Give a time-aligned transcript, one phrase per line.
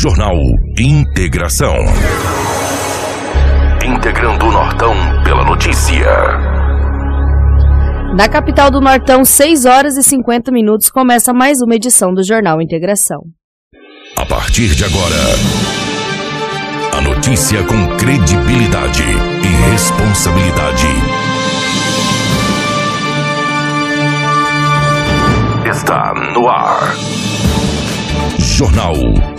[0.00, 0.36] Jornal
[0.78, 1.74] Integração.
[3.84, 6.06] Integrando o Nortão pela notícia.
[8.14, 12.62] Na capital do Nortão, 6 horas e 50 minutos, começa mais uma edição do Jornal
[12.62, 13.22] Integração.
[14.16, 15.16] A partir de agora,
[16.96, 20.86] a notícia com credibilidade e responsabilidade.
[25.68, 26.94] Está no ar.
[28.38, 28.94] Jornal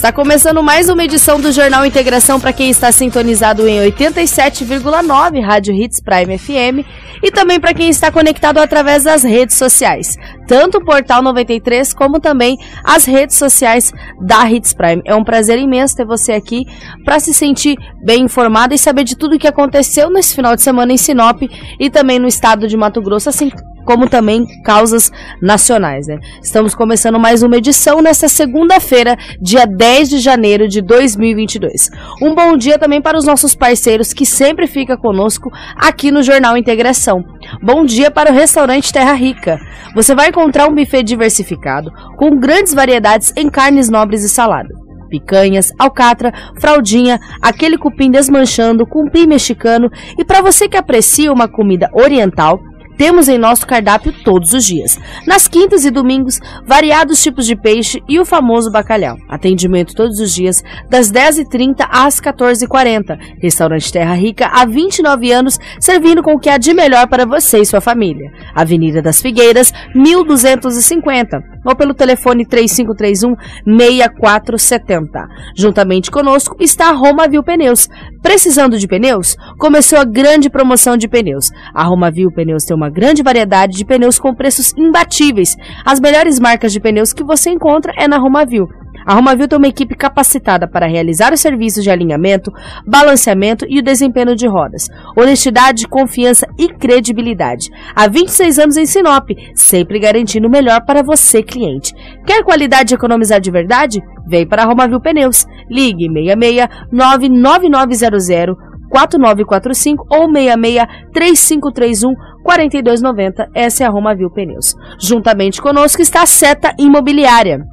[0.00, 5.74] Está começando mais uma edição do Jornal Integração para quem está sintonizado em 87,9 Rádio
[5.74, 6.88] Hits Prime FM
[7.22, 10.16] e também para quem está conectado através das redes sociais,
[10.48, 15.02] tanto o Portal 93 como também as redes sociais da Hits Prime.
[15.04, 16.64] É um prazer imenso ter você aqui
[17.04, 20.62] para se sentir bem informado e saber de tudo o que aconteceu nesse final de
[20.62, 21.42] semana em Sinop
[21.78, 23.50] e também no estado de Mato Grosso, assim
[23.90, 25.10] como também causas
[25.42, 26.06] nacionais.
[26.06, 26.20] Né?
[26.40, 31.90] Estamos começando mais uma edição nesta segunda-feira, dia 10 de janeiro de 2022.
[32.22, 36.56] Um bom dia também para os nossos parceiros que sempre ficam conosco aqui no Jornal
[36.56, 37.24] Integração.
[37.60, 39.58] Bom dia para o restaurante Terra Rica.
[39.92, 44.68] Você vai encontrar um buffet diversificado com grandes variedades em carnes nobres e salada
[45.10, 51.90] picanhas, alcatra, fraldinha, aquele cupim desmanchando, cupim mexicano e para você que aprecia uma comida
[51.92, 52.60] oriental,
[53.00, 55.00] temos em nosso cardápio todos os dias.
[55.26, 59.16] Nas quintas e domingos, variados tipos de peixe e o famoso bacalhau.
[59.26, 63.16] Atendimento todos os dias, das 10h30 às 14h40.
[63.40, 67.60] Restaurante Terra Rica, há 29 anos, servindo com o que há de melhor para você
[67.60, 68.30] e sua família.
[68.54, 71.40] Avenida das Figueiras, 1250.
[71.64, 73.34] Ou pelo telefone 3531
[73.64, 75.26] 6470.
[75.56, 77.88] Juntamente conosco está a Roma Viu Pneus.
[78.22, 79.36] Precisando de pneus?
[79.58, 81.50] Começou a grande promoção de pneus.
[81.74, 85.56] A Roma Viu Pneus tem uma grande variedade de pneus com preços imbatíveis.
[85.84, 88.68] As melhores marcas de pneus que você encontra é na Romavil.
[89.06, 92.52] A Romavil tem uma equipe capacitada para realizar os serviços de alinhamento,
[92.86, 94.88] balanceamento e o desempenho de rodas.
[95.16, 97.70] Honestidade, confiança e credibilidade.
[97.94, 101.94] Há 26 anos em Sinop, sempre garantindo o melhor para você, cliente.
[102.26, 104.02] Quer qualidade e economizar de verdade?
[104.26, 105.46] Vem para a Romavil Pneus.
[105.68, 113.50] Ligue 66 99900 4945 ou 66 3531 4290.
[113.54, 114.74] Essa é a Roma Pneus.
[115.00, 117.64] Juntamente conosco está a Seta Imobiliária.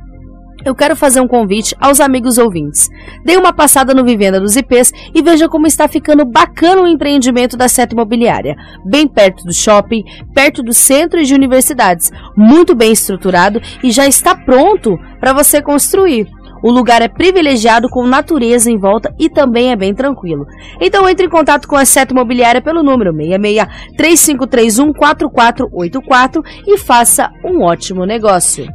[0.66, 2.89] Eu quero fazer um convite aos amigos ouvintes.
[3.23, 7.55] Dê uma passada no Vivenda dos IPs e veja como está ficando bacana o empreendimento
[7.55, 8.55] da Seta Imobiliária.
[8.83, 12.11] Bem perto do shopping, perto do centro e de universidades.
[12.35, 16.28] Muito bem estruturado e já está pronto para você construir.
[16.63, 20.45] O lugar é privilegiado com natureza em volta e também é bem tranquilo.
[20.81, 27.29] Então entre em contato com a Seta Imobiliária pelo número 66 3531 4484 e faça
[27.44, 28.66] um ótimo negócio.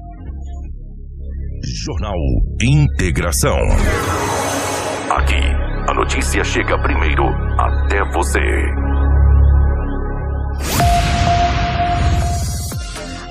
[1.84, 2.18] Jornal
[2.60, 3.56] Integração.
[5.10, 5.42] Aqui,
[5.88, 7.24] a notícia chega primeiro
[7.58, 8.40] até você.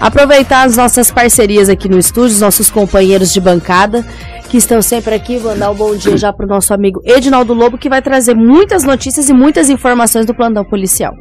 [0.02, 4.04] Aproveitar as nossas parcerias aqui no estúdio, os nossos companheiros de bancada
[4.50, 5.40] que estão sempre aqui.
[5.40, 8.84] Mandar um bom dia já para o nosso amigo Edinaldo Lobo, que vai trazer muitas
[8.84, 11.14] notícias e muitas informações do plantão policial.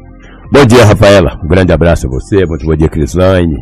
[0.51, 1.39] Bom dia, Rafaela.
[1.45, 2.47] Um grande abraço a você.
[2.47, 3.55] Muito bom dia, Crislaine.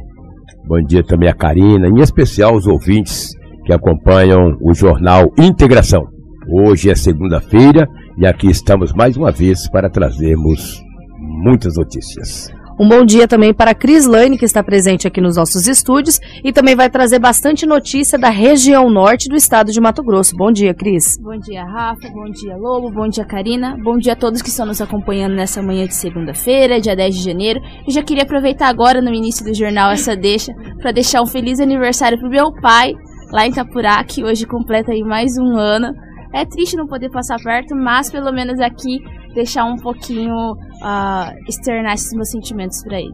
[0.69, 3.31] Bom dia também a Karina, em especial os ouvintes
[3.67, 6.05] que acompanham o jornal Integração.
[6.49, 10.81] Hoje é segunda-feira e aqui estamos mais uma vez para trazermos
[11.19, 12.57] muitas notícias.
[12.81, 16.21] Um bom dia também para a Cris Lane, que está presente aqui nos nossos estúdios
[16.45, 20.37] e também vai trazer bastante notícia da região norte do estado de Mato Grosso.
[20.37, 21.19] Bom dia, Cris.
[21.21, 22.09] Bom dia, Rafa.
[22.09, 22.89] Bom dia, Lobo.
[22.93, 23.77] Bom dia, Karina.
[23.83, 27.25] Bom dia a todos que estão nos acompanhando nessa manhã de segunda-feira, dia 10 de
[27.25, 27.61] janeiro.
[27.85, 31.59] E já queria aproveitar agora, no início do jornal, essa deixa para deixar um feliz
[31.59, 32.95] aniversário para o meu pai,
[33.33, 35.93] lá em Itapurá, que hoje completa aí mais um ano.
[36.33, 39.01] É triste não poder passar perto, mas pelo menos aqui
[39.35, 43.13] deixar um pouquinho, uh, externar esses meus sentimentos para ele.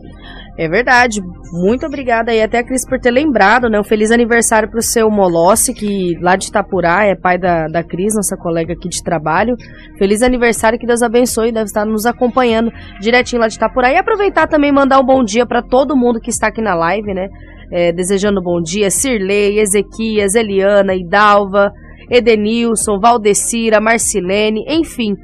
[0.57, 1.21] É verdade.
[1.53, 3.79] Muito obrigada aí até a Cris por ter lembrado, né?
[3.79, 8.15] Um feliz aniversário pro seu Molossi, que lá de Itapurá é pai da, da Cris,
[8.15, 9.57] nossa colega aqui de trabalho.
[9.99, 12.71] Feliz aniversário, que Deus abençoe, deve estar nos acompanhando
[13.01, 13.93] direitinho lá de Itapurá.
[13.93, 17.13] E aproveitar também mandar um bom dia para todo mundo que está aqui na live,
[17.13, 17.29] né?
[17.73, 21.73] É, desejando bom dia, Cirlei, Ezequias, Eliana, Idalva,
[22.09, 25.15] Edenilson, Valdecira, Marcilene, enfim,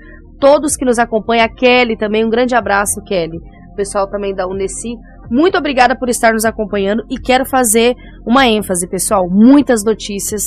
[0.40, 3.38] todos que nos acompanham, a Kelly também, um grande abraço, Kelly.
[3.72, 4.94] O pessoal também da Uneci.
[5.30, 7.94] Muito obrigada por estar nos acompanhando e quero fazer
[8.26, 9.28] uma ênfase, pessoal.
[9.30, 10.42] Muitas notícias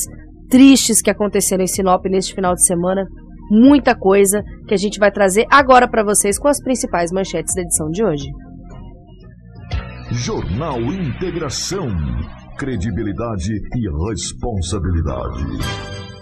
[0.50, 3.06] tristes que aconteceram em Sinop neste final de semana.
[3.50, 7.62] Muita coisa que a gente vai trazer agora para vocês com as principais manchetes da
[7.62, 8.25] edição de hoje.
[10.12, 11.88] Jornal Integração.
[12.57, 16.12] Credibilidade e responsabilidade.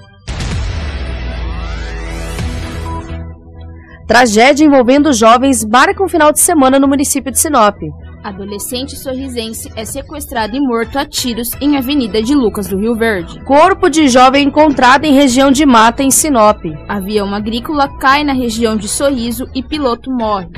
[4.12, 7.78] Tragédia envolvendo jovens marca um final de semana no município de Sinop.
[8.22, 13.42] Adolescente sorrisense é sequestrado e morto a tiros em Avenida de Lucas do Rio Verde.
[13.46, 16.62] Corpo de jovem encontrado em região de mata em Sinop.
[16.90, 20.50] Avião agrícola cai na região de Sorriso e piloto morre.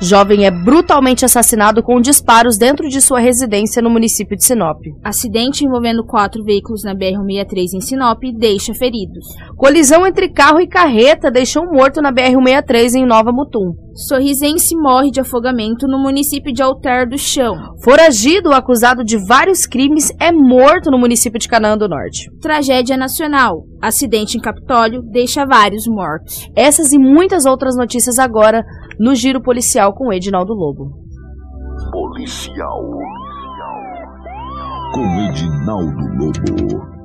[0.00, 4.78] Jovem é brutalmente assassinado com disparos dentro de sua residência no município de Sinop.
[5.02, 9.26] Acidente envolvendo quatro veículos na BR-163 em Sinop deixa feridos.
[9.56, 13.74] Colisão entre carro e carreta deixou um morto na BR-163 em Nova Mutum.
[13.92, 17.56] Sorrisense morre de afogamento no município de Alter do Chão.
[17.82, 22.30] Foragido acusado de vários crimes é morto no município de Canaã do Norte.
[22.40, 23.64] Tragédia nacional.
[23.82, 26.48] Acidente em Capitólio deixa vários mortos.
[26.54, 28.64] Essas e muitas outras notícias agora
[28.98, 30.90] no Giro Policial com Edinaldo Lobo.
[31.92, 32.82] Policial.
[34.92, 36.98] Com Edinaldo Lobo.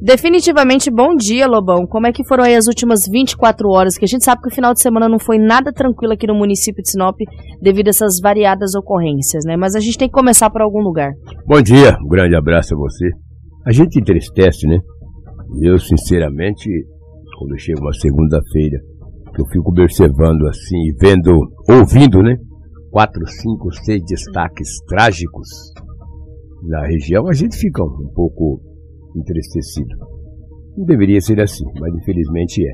[0.00, 1.86] Definitivamente bom dia, Lobão.
[1.86, 3.96] Como é que foram aí as últimas 24 horas?
[3.96, 6.34] Que a gente sabe que o final de semana não foi nada tranquilo aqui no
[6.34, 7.16] município de Sinop
[7.60, 9.56] devido a essas variadas ocorrências, né?
[9.56, 11.10] Mas a gente tem que começar por algum lugar.
[11.46, 13.10] Bom dia, um grande abraço a você.
[13.66, 14.78] A gente entristece, né?
[15.62, 16.68] Eu, sinceramente,
[17.38, 18.78] quando chega uma segunda-feira,
[19.34, 21.38] que eu fico observando assim, vendo,
[21.70, 22.36] ouvindo, né?
[22.90, 25.48] Quatro, cinco, seis destaques trágicos
[26.66, 28.60] na região, a gente fica um pouco
[29.16, 29.94] entristecido.
[30.76, 32.72] Não deveria ser assim, mas infelizmente é.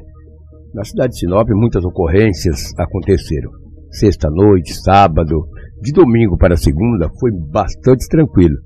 [0.72, 3.50] Na cidade de Sinop, muitas ocorrências aconteceram.
[3.90, 5.46] Sexta-noite, sábado,
[5.80, 8.56] de domingo para segunda, foi bastante tranquilo.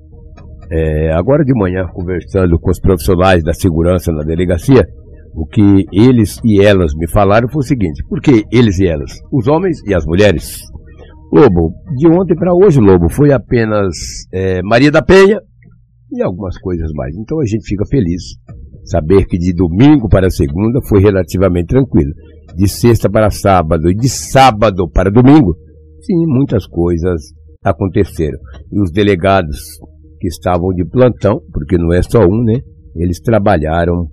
[0.71, 4.87] É, agora de manhã, conversando com os profissionais da segurança na delegacia,
[5.33, 9.11] o que eles e elas me falaram foi o seguinte: por que eles e elas?
[9.31, 10.59] Os homens e as mulheres.
[11.31, 13.95] Lobo, de ontem para hoje, Lobo, foi apenas
[14.33, 15.39] é, Maria da Penha,
[16.11, 17.15] e algumas coisas mais.
[17.15, 18.21] Então a gente fica feliz
[18.83, 22.11] saber que de domingo para segunda foi relativamente tranquilo.
[22.55, 25.55] De sexta para sábado e de sábado para domingo,
[26.01, 27.21] sim, muitas coisas
[27.63, 28.39] aconteceram.
[28.71, 29.59] E os delegados
[30.19, 32.59] que estavam de plantão, porque não é só um, né?
[32.95, 34.07] Eles trabalharam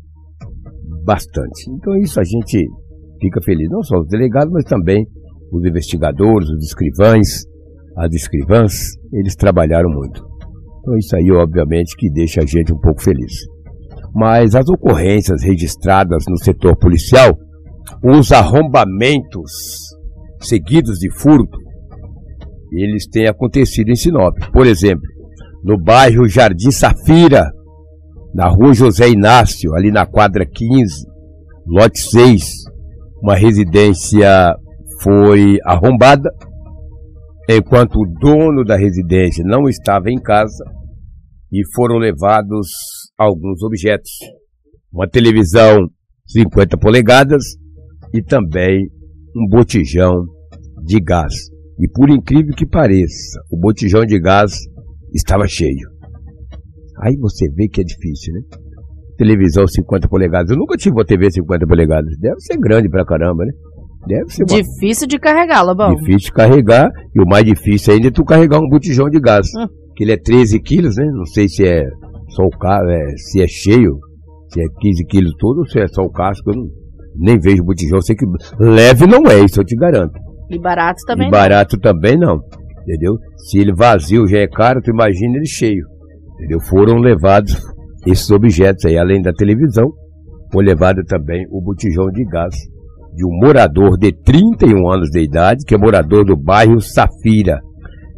[1.06, 1.70] bastante.
[1.70, 2.67] Então isso a gente
[3.20, 5.06] fica feliz, não só os delegados, mas também
[5.53, 7.44] os investigadores, os escrivães,
[7.97, 8.73] as escrivãs,
[9.12, 10.23] eles trabalharam muito.
[10.81, 13.32] Então isso aí, obviamente, que deixa a gente um pouco feliz.
[14.14, 17.37] Mas as ocorrências registradas no setor policial,
[18.03, 19.53] os arrombamentos
[20.41, 21.58] seguidos de furto,
[22.73, 24.35] eles têm acontecido em Sinop.
[24.53, 25.06] Por exemplo,
[25.64, 27.50] no bairro Jardim Safira,
[28.36, 31.06] na rua José Inácio, ali na quadra 15,
[31.66, 32.44] lote 6,
[33.22, 34.54] uma residência
[35.02, 36.30] foi arrombada,
[37.48, 40.62] enquanto o dono da residência não estava em casa,
[41.50, 42.68] e foram levados
[43.16, 44.10] alguns objetos.
[44.92, 45.88] Uma televisão
[46.26, 47.43] 50 polegadas
[48.12, 48.86] e também
[49.34, 50.12] um botijão
[50.84, 51.32] de gás.
[51.81, 54.52] E por incrível que pareça, o botijão de gás
[55.14, 55.95] estava cheio.
[57.03, 58.41] Aí você vê que é difícil, né?
[59.17, 60.50] Televisão 50 polegadas.
[60.50, 62.19] Eu nunca tive uma TV 50 polegadas.
[62.19, 63.53] Deve ser grande pra caramba, né?
[64.06, 64.62] Deve ser uma...
[64.62, 65.94] Difícil de carregar, Lobão.
[65.94, 66.91] Difícil de carregar.
[67.15, 69.46] E o mais difícil ainda é tu carregar um botijão de gás.
[69.56, 71.06] Hum que ele é 13 quilos, né?
[71.06, 71.88] Não sei se é
[72.29, 73.98] só o casco, é, se é cheio,
[74.53, 76.67] se é 15 quilos todo ou se é só o casco, eu não,
[77.17, 78.00] nem vejo botijão.
[78.03, 78.26] Sei que
[78.60, 80.12] leve não é, isso eu te garanto.
[80.50, 82.38] E barato também e barato também não,
[82.82, 83.17] entendeu?
[83.38, 85.84] Se ele vazio já é caro, tu imagina ele cheio,
[86.36, 86.60] entendeu?
[86.60, 87.60] Foram levados
[88.06, 89.93] esses objetos aí, além da televisão,
[90.52, 92.55] foi levado também o botijão de gás
[93.14, 97.60] de um morador de 31 anos de idade, que é morador do bairro Safira,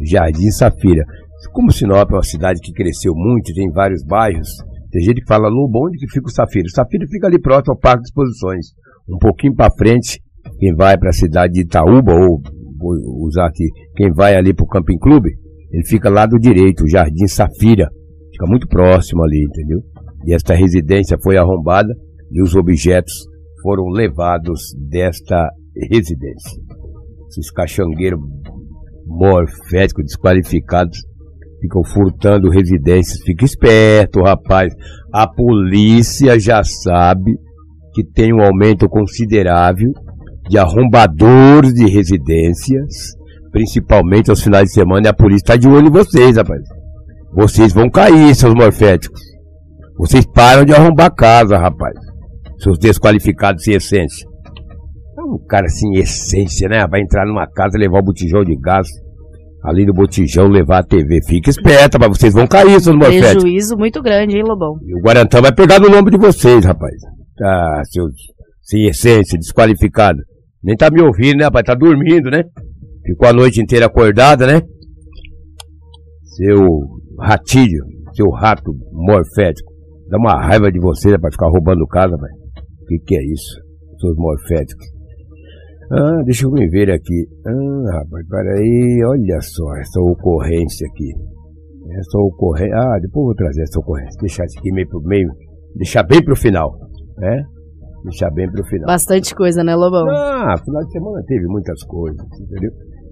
[0.02, 1.04] Jardim Safira.
[1.52, 4.48] Como Sinop é uma cidade que cresceu muito, tem vários bairros,
[4.90, 6.64] tem gente que fala Lobo, onde que fica o Safira?
[6.66, 8.66] O Safira fica ali próximo ao Parque de Exposições.
[9.08, 10.20] Um pouquinho para frente,
[10.58, 12.40] quem vai para a cidade de Itaúba, ou
[12.78, 15.30] vou usar aqui, quem vai ali para o Camping Clube,
[15.70, 17.88] ele fica lá do direito, o Jardim Safira.
[18.38, 19.80] Fica muito próximo ali, entendeu?
[20.24, 21.92] E esta residência foi arrombada
[22.30, 23.12] e os objetos
[23.60, 25.48] foram levados desta
[25.90, 26.56] residência.
[27.28, 28.20] Esses caixangueiros
[29.04, 30.98] morféticos desqualificados
[31.60, 33.20] ficam furtando residências.
[33.24, 34.72] Fica esperto, rapaz.
[35.12, 37.32] A polícia já sabe
[37.92, 39.90] que tem um aumento considerável
[40.48, 43.16] de arrombadores de residências,
[43.50, 46.77] principalmente aos finais de semana, e a polícia está de olho em vocês, rapaz.
[47.34, 49.20] Vocês vão cair, seus morféticos.
[49.98, 51.94] Vocês param de arrombar casa, rapaz.
[52.58, 54.26] Seus desqualificados sem essência.
[55.18, 56.86] É um cara sem essência, né?
[56.86, 58.88] Vai entrar numa casa, levar o botijão de gás
[59.64, 61.20] ali do botijão levar a TV.
[61.26, 63.42] Fica esperta, mas vocês vão cair, seus morféticos.
[63.42, 64.76] Prejuízo muito grande, hein, Lobão?
[64.82, 66.94] E o Guarantã vai pegar no nome de vocês, rapaz.
[67.42, 68.12] Ah, seus
[68.62, 70.18] sem essência, desqualificado.
[70.62, 71.64] Nem tá me ouvindo, né, rapaz?
[71.64, 72.44] Tá dormindo, né?
[73.04, 74.60] Ficou a noite inteira acordada, né?
[76.36, 77.84] Seu ratilho,
[78.14, 79.72] seu rato morfético.
[80.08, 82.34] Dá uma raiva de você, né, pra ficar roubando casa, velho.
[82.82, 83.60] O que, que é isso?
[84.00, 84.86] Seus morféticos.
[85.90, 87.26] Ah, deixa eu ver aqui.
[87.46, 91.10] Ah, rapaz, peraí, olha só essa ocorrência aqui.
[91.98, 92.76] Essa ocorrência.
[92.76, 94.20] Ah, depois eu vou trazer essa ocorrência.
[94.20, 95.28] Deixar isso aqui meio pro meio.
[95.76, 96.70] Deixar bem pro final,
[97.18, 97.42] né?
[98.04, 98.86] Deixar bem pro final.
[98.86, 100.06] Bastante coisa, né, Lobão?
[100.10, 102.70] Ah, final de semana teve muitas coisas, entendeu?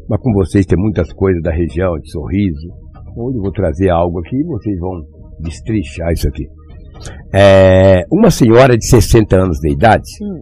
[0.08, 2.68] Mas com vocês tem muitas coisas da região, de sorriso.
[3.16, 4.92] Eu vou trazer algo aqui vocês vão
[5.40, 6.46] destrichar isso aqui.
[7.32, 10.40] É, uma senhora de 60 anos de idade Hum.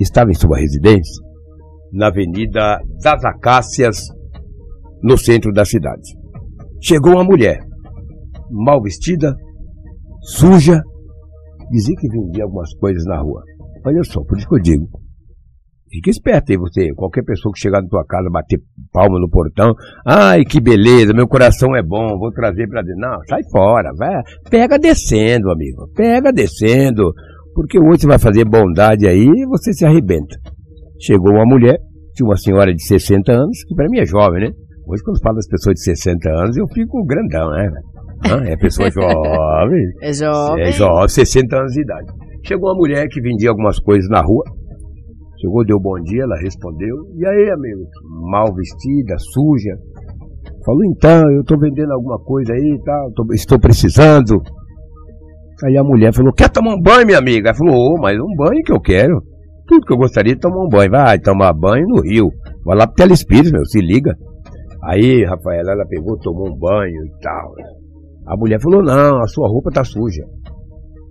[0.00, 1.24] estava em sua residência
[1.92, 3.98] na Avenida das Acácias,
[5.02, 6.16] no centro da cidade.
[6.82, 7.58] Chegou uma mulher,
[8.50, 9.34] mal vestida,
[10.20, 10.80] suja,
[11.70, 13.42] dizia que vendia algumas coisas na rua.
[13.84, 14.88] Olha só, por isso que eu digo.
[15.96, 18.60] Fica esperto aí você, qualquer pessoa que chegar na tua casa, bater
[18.92, 19.72] palma no portão,
[20.06, 23.00] ai que beleza, meu coração é bom, vou trazer pra dentro.
[23.00, 27.14] Não, sai fora, vai, pega descendo, amigo, pega descendo,
[27.54, 30.36] porque hoje você vai fazer bondade aí e você se arrebenta.
[31.00, 31.78] Chegou uma mulher,
[32.14, 34.50] tinha uma senhora de 60 anos, que para mim é jovem, né?
[34.86, 37.70] Hoje quando falo das pessoas de 60 anos, eu fico grandão, né?
[38.30, 38.44] Hã?
[38.44, 39.82] É pessoa jovem.
[40.02, 40.62] É jovem.
[40.62, 42.06] É jovem, 60 anos de idade.
[42.44, 44.44] Chegou uma mulher que vendia algumas coisas na rua.
[45.46, 46.96] Chegou, deu bom dia, ela respondeu.
[47.14, 47.86] E aí, amigo?
[48.32, 49.78] Mal vestida, suja.
[50.64, 54.42] Falou, então, eu estou vendendo alguma coisa aí e tal, estou precisando.
[55.64, 57.50] Aí a mulher falou, quer tomar um banho, minha amiga?
[57.50, 59.22] Ela falou, ô, mas um banho que eu quero.
[59.68, 60.90] Tudo que eu gostaria de tomar um banho.
[60.90, 62.28] Vai tomar banho no rio.
[62.64, 64.16] Vai lá pro Telespírito, meu, se liga.
[64.82, 67.52] Aí, Rafaela, ela pegou, tomou um banho e tal.
[68.26, 70.24] A mulher falou, não, a sua roupa tá suja.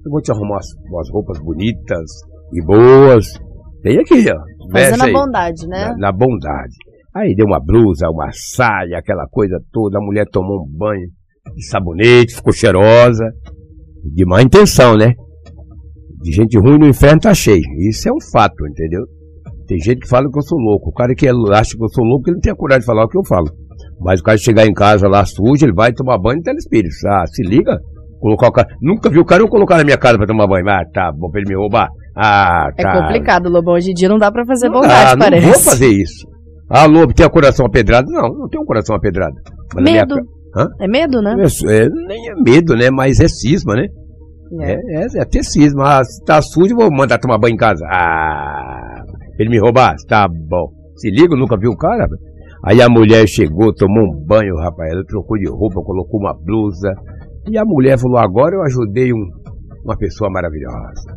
[0.06, 0.60] Eu vou te arrumar
[0.92, 2.12] umas roupas bonitas
[2.52, 3.45] e boas.
[3.86, 4.72] Tem aqui, ó.
[4.72, 5.90] Fazendo a bondade, né?
[5.90, 6.74] Na, na bondade.
[7.16, 10.00] Aí deu uma blusa, uma saia, aquela coisa toda.
[10.00, 11.08] A mulher tomou um banho
[11.56, 13.24] de sabonete, ficou cheirosa.
[14.04, 15.14] De má intenção, né?
[16.20, 17.62] De gente ruim no inferno tá cheio.
[17.88, 19.04] Isso é um fato, entendeu?
[19.68, 20.90] Tem gente que fala que eu sou louco.
[20.90, 22.86] O cara que é- acha que eu sou louco, ele não tem a coragem de
[22.88, 23.52] falar o que eu falo.
[24.00, 26.96] Mas o cara chegar em casa lá sujo, ele vai tomar banho no telespírito.
[27.08, 27.80] Ah, se liga.
[28.20, 28.68] Colocar o cara.
[28.82, 30.68] Nunca vi o cara eu colocar na minha casa pra tomar banho.
[30.70, 31.88] Ah, tá bom, pra ele me roubar.
[32.16, 33.02] Ah, É tá.
[33.02, 33.74] complicado, Lobão.
[33.76, 35.46] Hoje em dia não dá pra fazer bondade, dá, parece.
[35.46, 36.28] Não vou fazer isso.
[36.70, 38.10] Ah, Lobo, tem o coração apedrado?
[38.12, 39.36] Não, não tenho um coração apedrado.
[39.76, 40.16] Mas minha Medo.
[40.58, 40.68] Hã?
[40.80, 41.36] É medo, né?
[41.38, 42.90] É, é, nem é medo, né?
[42.90, 43.88] Mas é cisma, né?
[44.62, 44.72] É.
[44.72, 46.00] É, é, é até cisma.
[46.00, 47.86] Ah, se tá sujo, vou mandar tomar banho em casa.
[47.92, 49.02] Ah,
[49.38, 49.96] ele me roubar?
[50.08, 50.70] Tá bom.
[50.96, 52.08] Se liga, nunca viu o cara?
[52.64, 54.92] Aí a mulher chegou, tomou um banho, rapaz.
[54.94, 56.94] Ela trocou de roupa, colocou uma blusa.
[57.50, 59.28] E a mulher falou: agora eu ajudei um-
[59.84, 61.14] uma pessoa maravilhosa.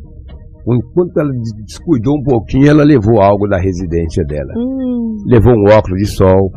[0.70, 4.52] Enquanto ela des- descuidou um pouquinho, ela levou algo da residência dela.
[4.56, 6.50] Hum, Levou um óculos de sol.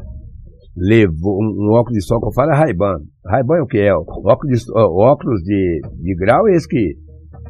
[0.76, 2.96] Levou um, óculos de sol que eu falo é Ray-Ban.
[3.26, 3.94] Ray-Ban é o que é?
[3.94, 6.94] O óculos de, óculos de, de grau é esse que.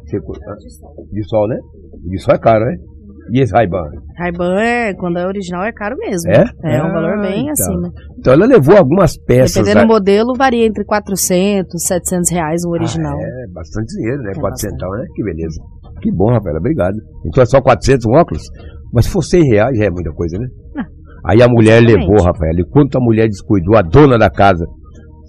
[0.04, 0.18] você
[1.12, 1.56] de sol, né?
[2.10, 2.76] De sol é caro, né?
[3.32, 3.84] E esse Ray-Ban?
[4.18, 6.28] Ray-Ban é, quando é original é caro mesmo.
[6.32, 6.44] É?
[6.64, 7.52] É um Ah, valor bem então.
[7.52, 7.92] acima.
[8.18, 9.62] Então ela levou algumas peças.
[9.62, 13.16] Dependendo do modelo, varia entre 400, 700 reais o original.
[13.16, 14.32] Ah, é, bastante dinheiro, né?
[14.36, 15.04] É 400, né?
[15.14, 15.60] Que beleza.
[16.02, 16.96] Que bom, Rafaela, obrigado.
[17.24, 18.42] Então é só 400 um óculos?
[18.92, 20.48] Mas se for 100 reais já é muita coisa, né?
[21.24, 22.10] Aí a mulher exatamente.
[22.10, 24.66] levou, Rafaela, enquanto a mulher descuidou, a dona da casa,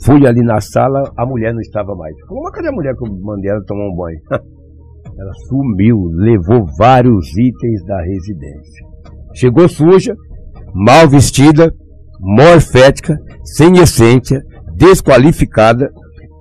[0.03, 2.15] fui ali na sala, a mulher não estava mais.
[2.27, 4.19] Falou, mas cadê a mulher que eu mandei ela tomar um banho?
[5.19, 8.87] ela sumiu, levou vários itens da residência.
[9.35, 10.15] Chegou suja,
[10.73, 11.71] mal vestida,
[12.19, 14.41] morfética, sem essência,
[14.75, 15.91] desqualificada,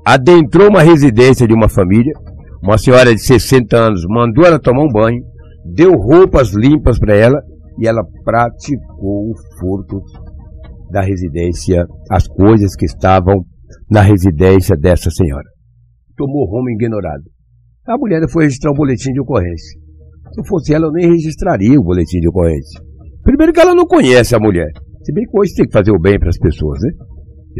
[0.04, 2.12] adentrou uma residência de uma família,
[2.62, 5.21] uma senhora de 60 anos mandou ela tomar um banho,
[5.64, 7.42] deu roupas limpas para ela
[7.78, 10.00] e ela praticou o furto
[10.90, 13.45] da residência, as coisas que estavam
[13.90, 15.49] na residência dessa senhora.
[16.16, 17.25] Tomou rumo ignorado.
[17.87, 19.81] A mulher foi registrar um boletim de ocorrência.
[20.33, 22.81] Se fosse ela, eu nem registraria o boletim de ocorrência.
[23.25, 24.71] Primeiro que ela não conhece a mulher.
[25.02, 26.90] Se bem que hoje tem que fazer o bem para as pessoas, né?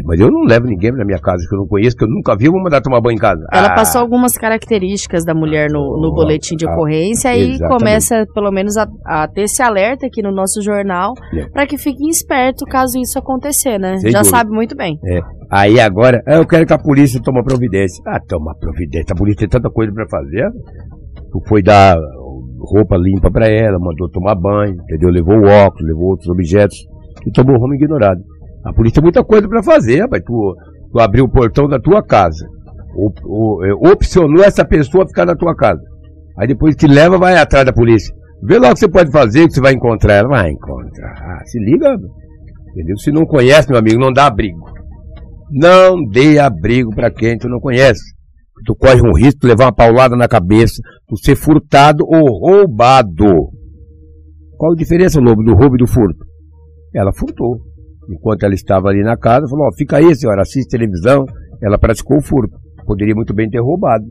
[0.05, 2.35] Mas eu não levo ninguém na minha casa que eu não conheço, que eu nunca
[2.35, 3.41] vi, eu vou mandar tomar banho em casa.
[3.51, 3.75] Ela ah.
[3.75, 8.75] passou algumas características da mulher no, no boletim de ah, ocorrência e começa, pelo menos,
[8.77, 11.47] a, a, ter esse alerta aqui no nosso jornal é.
[11.49, 13.97] para que fiquem esperto caso isso acontecer, né?
[13.97, 14.37] Sem Já dúvida.
[14.37, 14.97] sabe muito bem.
[15.05, 15.19] É.
[15.51, 18.01] Aí agora, ah, eu quero que a polícia tome providência.
[18.07, 19.13] Ah, toma providência.
[19.13, 20.49] A polícia tem tanta coisa para fazer.
[21.47, 21.97] Foi dar
[22.63, 25.09] roupa limpa para ela, mandou tomar banho, entendeu?
[25.09, 26.77] Levou o óculos, levou outros objetos
[27.27, 28.21] e tomou rumo ignorado.
[28.63, 30.23] A polícia tem muita coisa para fazer, rapaz.
[30.25, 30.55] Tu,
[30.91, 32.47] tu abriu o portão da tua casa,
[32.95, 33.19] op,
[33.65, 35.81] é, opcionou essa pessoa ficar na tua casa.
[36.37, 38.13] Aí depois que leva, vai atrás da polícia.
[38.41, 40.29] Vê lá o que você pode fazer, que você vai encontrar ela.
[40.29, 41.13] Vai encontrar.
[41.17, 41.95] Ah, se liga,
[42.71, 42.97] entendeu?
[42.97, 44.59] Se não conhece, meu amigo, não dá abrigo.
[45.51, 48.01] Não dê abrigo para quem tu não conhece.
[48.65, 53.49] Tu corre um risco de levar uma paulada na cabeça, tu ser furtado ou roubado.
[54.57, 56.25] Qual a diferença, Lobo, do roubo e do furto?
[56.95, 57.59] Ela furtou.
[58.09, 61.25] Enquanto ela estava ali na casa, falou: ó, fica aí, senhora, assiste televisão.
[61.61, 62.57] Ela praticou o furto.
[62.85, 64.03] Poderia muito bem ter roubado.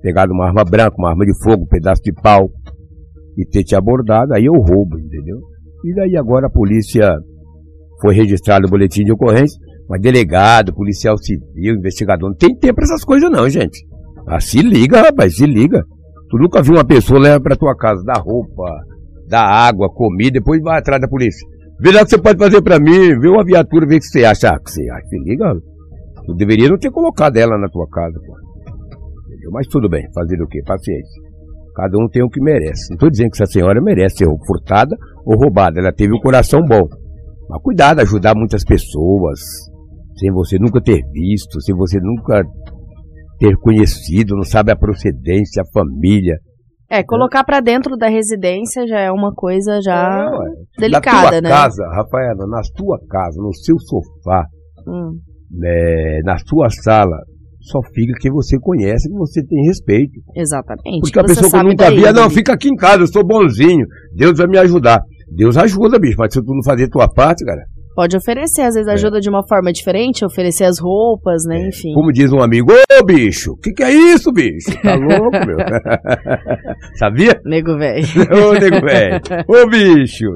[0.00, 2.48] Pegado uma arma branca, uma arma de fogo, um pedaço de pau
[3.36, 4.34] e ter te abordado.
[4.34, 5.38] Aí eu roubo, entendeu?
[5.84, 7.16] E daí agora a polícia
[8.00, 9.58] foi registrado o boletim de ocorrência.
[9.88, 13.84] Mas delegado, policial civil, investigador, não tem tempo para essas coisas não, gente.
[14.26, 15.82] Ah, se liga, rapaz, se liga.
[16.30, 18.64] Tu nunca viu uma pessoa levar pra tua casa, dar roupa,
[19.28, 21.46] dar água, comida, depois vai atrás da polícia.
[21.82, 24.06] Vê lá o que você pode fazer pra mim, vê uma viatura, vê o que
[24.06, 24.50] você acha.
[24.50, 25.52] Ah, você acha, se liga.
[26.24, 28.36] Tu deveria não ter colocado ela na tua casa, pô.
[29.50, 30.62] Mas tudo bem, fazer o quê?
[30.64, 31.22] Paciência.
[31.74, 32.90] Cada um tem o que merece.
[32.90, 34.96] Não estou dizendo que essa senhora merece ser furtada
[35.26, 35.80] ou roubada.
[35.80, 36.86] Ela teve um coração bom.
[37.48, 39.40] Mas cuidado, ajudar muitas pessoas,
[40.16, 42.44] sem você nunca ter visto, sem você nunca
[43.38, 46.38] ter conhecido, não sabe a procedência, a família.
[46.92, 50.28] É, colocar para dentro da residência já é uma coisa já
[50.76, 51.48] é, delicada, na tua né?
[51.48, 54.44] casa, Rafaela, na tua casa, no seu sofá,
[54.86, 55.16] hum.
[55.50, 57.16] né, na sua sala,
[57.62, 60.20] só fica quem você conhece, que você tem respeito.
[60.36, 61.00] Exatamente.
[61.00, 64.36] Porque a pessoa que nunca via, não, fica aqui em casa, eu sou bonzinho, Deus
[64.36, 65.00] vai me ajudar.
[65.34, 67.62] Deus ajuda, bicho, mas se tu não fazer a tua parte, cara,
[67.94, 68.92] Pode oferecer, às vezes é.
[68.92, 69.20] ajuda é.
[69.20, 71.64] de uma forma diferente, oferecer as roupas, né?
[71.64, 71.68] É.
[71.68, 71.92] Enfim.
[71.92, 74.70] Como diz um amigo, ô bicho, o que, que é isso, bicho?
[74.82, 75.58] Tá louco, meu?
[76.96, 77.38] Sabia?
[77.44, 78.06] Nego velho.
[78.32, 79.20] Ô, nego velho.
[79.46, 80.26] Ô, bicho,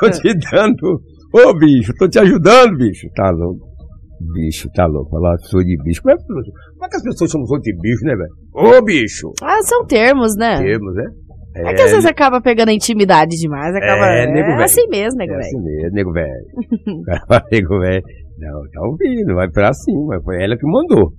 [0.00, 1.00] tô te dando.
[1.32, 3.06] Ô, bicho, tô te ajudando, bicho.
[3.14, 3.68] Tá louco.
[4.34, 5.10] Bicho, tá louco.
[5.10, 6.02] Falar sou de bicho.
[6.02, 8.78] Como é, como é que as pessoas chamam de bicho, né, velho?
[8.78, 9.32] Ô, bicho.
[9.42, 10.56] Ah, são termos, né?
[10.56, 11.04] Termos, né?
[11.56, 14.06] É, é que às vezes acaba pegando intimidade demais, acaba.
[14.06, 15.44] É, nego é assim mesmo, nego é velho.
[15.44, 16.44] É assim mesmo, nego velho.
[17.50, 18.02] nego velho.
[18.38, 20.20] Não, tá ouvindo, vai pra cima.
[20.22, 21.12] Foi ela que mandou.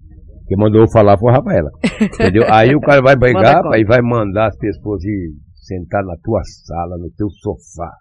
[0.48, 1.70] Quem mandou falar foi a Rafaela.
[2.02, 2.44] Entendeu?
[2.50, 6.98] Aí o cara vai brigar e vai mandar as pessoas ir sentar na tua sala,
[6.98, 7.92] no teu sofá.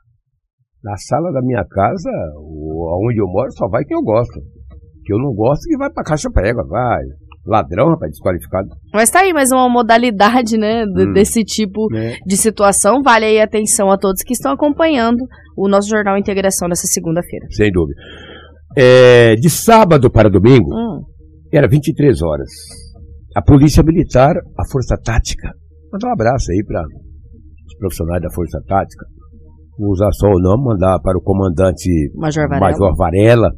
[0.82, 2.10] Na sala da minha casa,
[3.04, 4.40] onde eu moro, só vai quem eu gosto.
[5.04, 7.02] Que eu não gosto, que vai pra caixa prega, vai.
[7.48, 8.68] Ladrão, rapaz, desqualificado.
[8.92, 11.12] Mas tá aí mais uma modalidade, né, hum.
[11.14, 12.16] desse tipo é.
[12.26, 13.02] de situação.
[13.02, 15.18] Vale aí atenção a todos que estão acompanhando
[15.56, 17.46] o nosso Jornal Integração nessa segunda-feira.
[17.50, 17.98] Sem dúvida.
[18.76, 21.00] É, de sábado para domingo, hum.
[21.50, 22.50] era 23 horas.
[23.34, 25.50] A Polícia Militar, a Força Tática,
[25.90, 29.06] mandar um abraço aí para os profissionais da Força Tática.
[29.78, 32.70] Vou usar só o nome, mandar para o comandante Major Varela.
[32.70, 33.50] Major Varela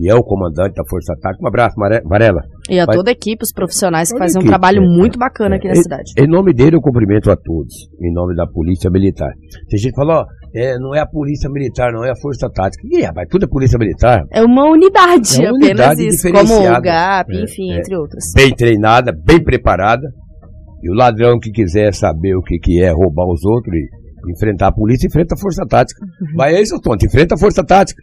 [0.00, 1.44] que é o comandante da Força Tática.
[1.44, 2.40] Um abraço, Varela.
[2.70, 5.56] E a toda a equipe, os profissionais que fazem equipe, um trabalho é, muito bacana
[5.56, 6.12] é, aqui na em, cidade.
[6.16, 9.32] Em nome dele, eu cumprimento a todos, em nome da Polícia Militar.
[9.68, 12.48] Tem gente que fala, ó, é, não é a Polícia Militar, não é a Força
[12.48, 12.82] Tática.
[12.90, 14.22] E é, tudo é Polícia Militar.
[14.32, 18.24] É uma unidade, é uma unidade apenas isso, como o GAP, é, enfim, entre outras.
[18.34, 20.06] Bem treinada, bem preparada.
[20.82, 24.68] E o ladrão que quiser saber o que, que é roubar os outros e enfrentar
[24.68, 26.00] a polícia, enfrenta a Força Tática.
[26.02, 26.36] Uhum.
[26.36, 28.00] Vai aí, seu tonto, enfrenta a Força Tática.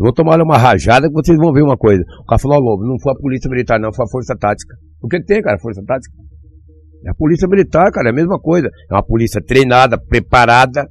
[0.00, 2.02] Vou tomar uma rajada que vocês vão ver uma coisa.
[2.22, 4.74] O cara falou, Lobo, não foi a polícia militar, não, foi a força tática.
[5.02, 6.16] O que, que tem, cara, força tática?
[7.06, 8.68] É a polícia militar, cara, é a mesma coisa.
[8.90, 10.88] É uma polícia treinada, preparada,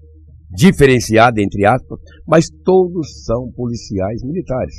[0.51, 4.75] diferenciada, entre aspas, mas todos são policiais militares.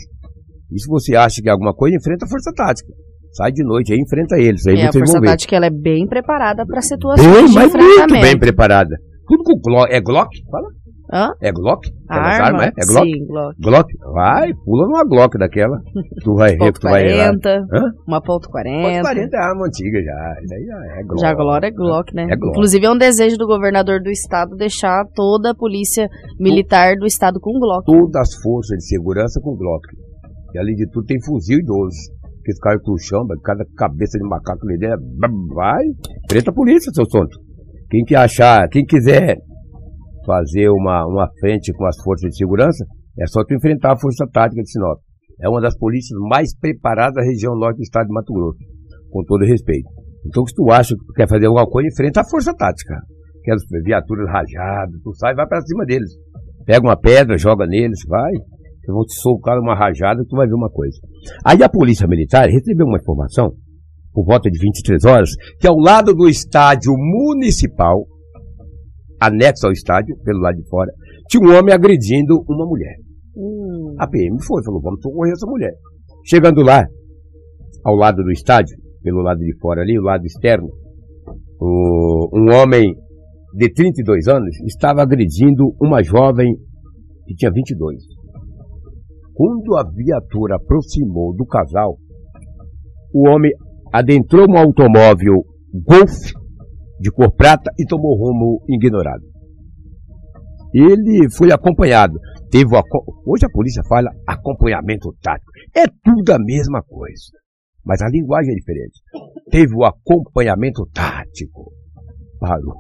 [0.71, 2.89] E se você acha que é alguma coisa, enfrenta a força tática.
[3.33, 4.65] Sai de noite aí, enfrenta eles.
[4.67, 7.73] Aí é, vocês a força tática ela é bem preparada para situações bem, de mas
[7.73, 8.97] muito bem preparada.
[9.27, 9.93] Tudo com Glock.
[9.93, 10.29] É Glock?
[10.51, 10.69] Fala.
[11.13, 11.33] Hã?
[11.41, 11.89] É Glock?
[12.09, 12.47] Arma?
[12.47, 12.69] arma, é?
[12.69, 13.11] é Glock?
[13.11, 13.57] Sim, Glock.
[13.61, 13.93] Glock?
[14.13, 15.77] Vai, pula numa Glock daquela.
[16.23, 17.67] Tu vai que tu vai 40,
[18.07, 18.89] Uma ponto 40.
[18.89, 20.35] Ponto 40 é arma antiga já.
[20.49, 21.21] Daí já é Glock.
[21.21, 22.23] Já agora é Glock, né?
[22.31, 22.51] É Glock.
[22.51, 27.41] Inclusive é um desejo do governador do estado deixar toda a polícia militar do estado
[27.41, 27.85] com Glock.
[27.85, 29.89] Todas as forças de segurança com Glock.
[30.55, 31.97] E além de tudo tem fuzil e 12.
[32.45, 35.05] Que esse cartuchão, cada cabeça de macaco ali dentro,
[35.55, 35.85] vai,
[36.27, 37.37] preta a polícia, seu sonto.
[37.91, 39.37] Quem que achar, quem quiser
[40.31, 42.85] fazer uma, uma frente com as forças de segurança,
[43.19, 45.01] é só tu enfrentar a força tática de Sinop.
[45.41, 48.59] é uma das polícias mais preparadas da região norte do estado de Mato Grosso,
[49.11, 49.89] com todo respeito.
[50.25, 52.95] Então, se tu acha que tu quer fazer alguma coisa, enfrenta a força tática.
[53.41, 56.11] Aquelas viaturas rajadas, tu sai e vai para cima deles.
[56.65, 58.33] Pega uma pedra, joga neles, vai.
[58.87, 60.99] Eu vou te socar uma rajada, tu vai ver uma coisa.
[61.45, 63.53] Aí a polícia militar recebeu uma informação,
[64.13, 68.07] por volta de 23 horas, que ao lado do estádio municipal,
[69.21, 70.91] anexo ao estádio, pelo lado de fora,
[71.29, 72.97] tinha um homem agredindo uma mulher.
[73.37, 73.95] Hum.
[73.99, 75.73] A PM foi, falou, vamos socorrer essa mulher.
[76.25, 76.85] Chegando lá,
[77.85, 80.69] ao lado do estádio, pelo lado de fora ali, o lado externo,
[81.61, 82.95] o, um homem
[83.55, 86.55] de 32 anos estava agredindo uma jovem
[87.27, 87.97] que tinha 22.
[89.35, 91.97] Quando a viatura aproximou do casal,
[93.13, 93.51] o homem
[93.93, 96.33] adentrou um automóvel Golf
[97.01, 99.25] de cor prata e tomou rumo ignorado.
[100.73, 102.15] Ele foi acompanhado.
[102.51, 102.83] Teve o,
[103.27, 105.51] hoje a polícia fala acompanhamento tático.
[105.75, 107.33] É tudo a mesma coisa.
[107.85, 109.01] Mas a linguagem é diferente.
[109.51, 111.73] Teve o acompanhamento tático.
[112.39, 112.75] Parou.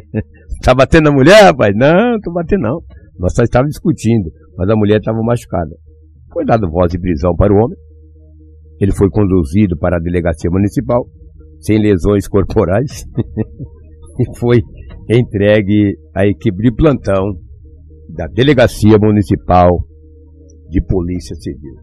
[0.64, 1.74] tá batendo a mulher, rapaz?
[1.76, 2.80] Não, tô batendo não.
[3.18, 5.76] Nós só estávamos discutindo, mas a mulher estava machucada.
[6.32, 7.78] Foi dado voz de prisão para o homem.
[8.80, 11.06] Ele foi conduzido para a delegacia municipal,
[11.64, 13.04] sem lesões corporais,
[14.20, 14.62] e foi
[15.10, 17.32] entregue à equipe de plantão
[18.08, 19.70] da Delegacia Municipal
[20.68, 21.74] de Polícia Civil.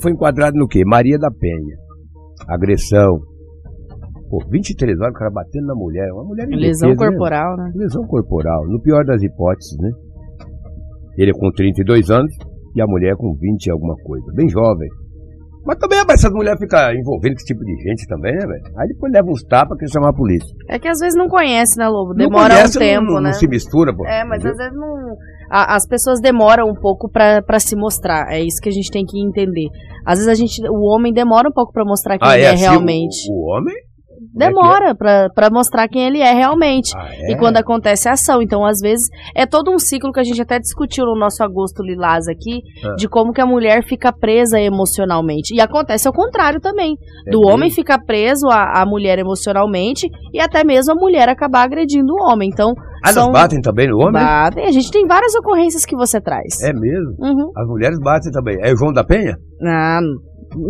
[0.00, 0.82] Foi enquadrado no quê?
[0.84, 1.76] Maria da Penha.
[2.48, 3.20] Agressão.
[4.28, 6.10] Pô, 23 horas o cara batendo na mulher.
[6.12, 7.64] Uma mulher Lesão defesa, corporal, né?
[7.64, 7.72] né?
[7.74, 8.66] Lesão corporal.
[8.68, 9.90] No pior das hipóteses, né?
[11.16, 12.32] Ele é com 32 anos
[12.74, 14.26] e a mulher com 20 e alguma coisa.
[14.34, 14.88] Bem jovem.
[15.64, 18.62] Mas também, essas mulheres ficam envolvendo esse tipo de gente também, né, velho?
[18.76, 20.54] Aí depois leva uns tapas que chamar a polícia.
[20.68, 22.12] É que às vezes não conhece, né, Lobo?
[22.12, 23.30] Demora conhece, um tempo, não, né?
[23.30, 24.06] Não se mistura, pô.
[24.06, 24.52] É, mas entendeu?
[24.52, 25.16] às vezes não.
[25.50, 28.30] A, as pessoas demoram um pouco pra, pra se mostrar.
[28.30, 29.68] É isso que a gente tem que entender.
[30.04, 30.60] Às vezes a gente.
[30.68, 33.30] O homem demora um pouco pra mostrar quem ah, é, é assim, realmente.
[33.30, 33.74] O, o homem?
[34.36, 36.92] É Demora é pra, pra mostrar quem ele é realmente.
[36.96, 37.32] Ah, é?
[37.32, 38.42] E quando acontece a ação.
[38.42, 41.82] Então, às vezes, é todo um ciclo que a gente até discutiu no nosso agosto
[41.82, 42.94] lilás aqui, ah.
[42.96, 45.54] de como que a mulher fica presa emocionalmente.
[45.54, 46.96] E acontece ao contrário também.
[47.26, 51.62] É do homem ficar preso à, à mulher emocionalmente e até mesmo a mulher acabar
[51.62, 52.50] agredindo o homem.
[52.52, 53.24] Então, ah, são...
[53.24, 54.22] elas batem também no homem?
[54.22, 54.66] Batem.
[54.66, 56.60] A gente tem várias ocorrências que você traz.
[56.62, 57.14] É mesmo?
[57.18, 57.50] Uhum.
[57.56, 58.56] As mulheres batem também.
[58.62, 59.36] É o João da Penha?
[59.62, 60.00] Ah,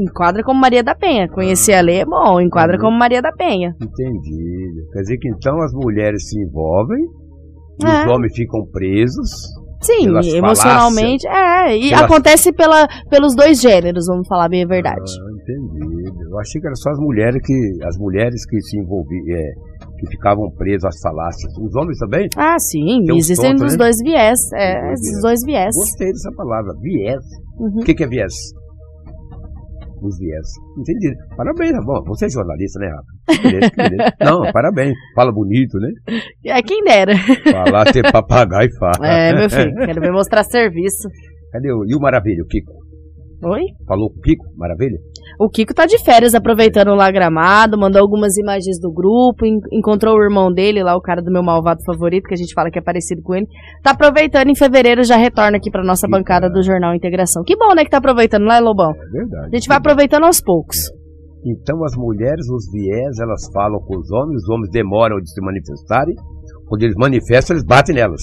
[0.08, 1.28] enquadra como Maria da Penha.
[1.28, 3.74] Conhecer a lei é bom, enquadra como Maria da Penha.
[3.80, 4.86] Entendi.
[4.92, 7.02] Quer dizer que então as mulheres se envolvem,
[7.82, 8.06] é.
[8.06, 9.30] os homens ficam presos.
[9.82, 11.28] Sim, emocionalmente.
[11.28, 12.02] É, e pelas...
[12.02, 14.96] acontece pela, pelos dois gêneros, vamos falar bem a verdade.
[14.98, 16.08] Ah, entendi.
[16.30, 17.84] Eu achei que eram só as mulheres que.
[17.84, 19.36] As mulheres que se envolviam.
[19.36, 21.52] É, que ficavam presas às falácias.
[21.58, 22.28] Os homens também?
[22.36, 23.04] Ah, sim.
[23.14, 23.78] Existem tontos, os né?
[23.78, 24.38] dois viés.
[24.54, 25.74] É, esses dois viés.
[25.74, 27.22] Gostei dessa palavra, viés.
[27.58, 27.80] Uhum.
[27.80, 28.34] O que, que é viés?
[30.06, 30.46] Os viés.
[30.78, 31.14] Entendi.
[31.36, 34.14] Parabéns, bom, você é jornalista, né, Rafa?
[34.24, 34.94] Não, parabéns.
[35.14, 35.88] Fala bonito, né?
[36.44, 37.14] É quem dera.
[37.16, 39.06] Falar, ter papagaio e fala.
[39.06, 41.08] É, meu filho, quero ver mostrar serviço.
[41.52, 41.84] Cadê o.
[41.86, 42.83] E o Maravilha, o Kiko?
[43.44, 43.62] Oi?
[43.86, 44.44] Falou com o Kiko?
[44.56, 44.98] Maravilha?
[45.38, 50.22] O Kiko tá de férias aproveitando lá gramado, mandou algumas imagens do grupo, encontrou o
[50.22, 52.82] irmão dele lá, o cara do meu malvado favorito, que a gente fala que é
[52.82, 53.46] parecido com ele.
[53.82, 56.52] Tá aproveitando em fevereiro, já retorna aqui pra nossa que bancada cara.
[56.52, 57.42] do Jornal Integração.
[57.44, 58.92] Que bom, né, que tá aproveitando lá, Lobão?
[58.92, 59.48] É verdade.
[59.52, 60.78] A gente vai aproveitando aos poucos.
[61.44, 65.40] Então as mulheres, os viés, elas falam com os homens, os homens demoram de se
[65.42, 66.14] manifestarem.
[66.66, 68.22] Quando eles manifestam, eles batem nelas.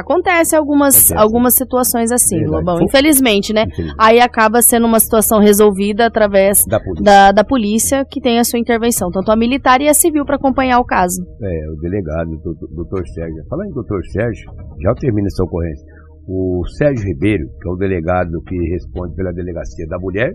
[0.00, 1.14] Acontece algumas, Acontece.
[1.14, 2.56] algumas situações assim, Verdade.
[2.56, 2.82] Lobão.
[2.82, 3.62] Infelizmente, né?
[3.62, 3.96] Infelizmente.
[3.98, 7.04] Aí acaba sendo uma situação resolvida através da polícia.
[7.04, 8.04] Da, da polícia.
[8.04, 11.22] que tem a sua intervenção, tanto a militar e a civil, para acompanhar o caso.
[11.42, 13.44] É, o delegado, o doutor Sérgio.
[13.48, 14.50] Falando em doutor Sérgio,
[14.82, 15.84] já termina essa ocorrência.
[16.26, 20.30] O Sérgio Ribeiro, que é o delegado que responde pela delegacia da mulher,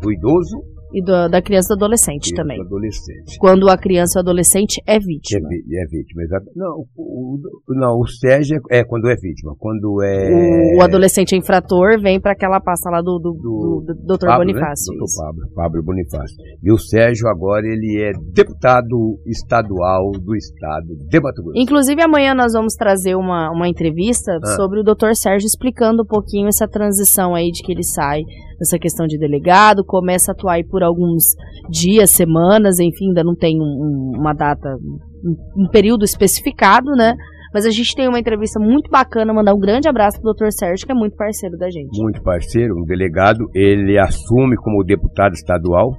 [0.00, 0.62] do idoso
[0.94, 2.60] e do, da criança e do adolescente e também.
[2.60, 3.36] Adolescente.
[3.38, 5.48] Quando a criança ou adolescente é vítima.
[5.50, 6.46] É, é vítima, exato.
[6.54, 9.54] Não o, não, o Sérgio é, é, quando é vítima.
[9.58, 10.76] Quando é.
[10.76, 14.16] O, o adolescente é infrator vem para aquela pasta lá do, do, do, do, do
[14.16, 14.26] Dr.
[14.26, 14.52] Pablo, né?
[14.52, 14.92] Bonifácio.
[14.92, 14.98] Né?
[14.98, 15.22] Dr.
[15.22, 16.36] Pablo, Pablo Bonifácio.
[16.62, 21.60] E o Sérgio agora ele é deputado estadual do estado de Mato Grosso.
[21.60, 24.46] Inclusive amanhã nós vamos trazer uma, uma entrevista ah.
[24.54, 25.14] sobre o Dr.
[25.14, 28.22] Sérgio explicando um pouquinho essa transição aí de que ele sai
[28.58, 31.24] nessa questão de delegado, começa a atuar aí por alguns
[31.70, 34.76] dias, semanas, enfim, ainda não tem um, uma data,
[35.24, 37.14] um, um, período especificado, né?
[37.52, 40.50] Mas a gente tem uma entrevista muito bacana, mandar um grande abraço pro Dr.
[40.50, 42.02] Sérgio, que é muito parceiro da gente.
[42.02, 45.92] Muito parceiro, um delegado, ele assume como deputado estadual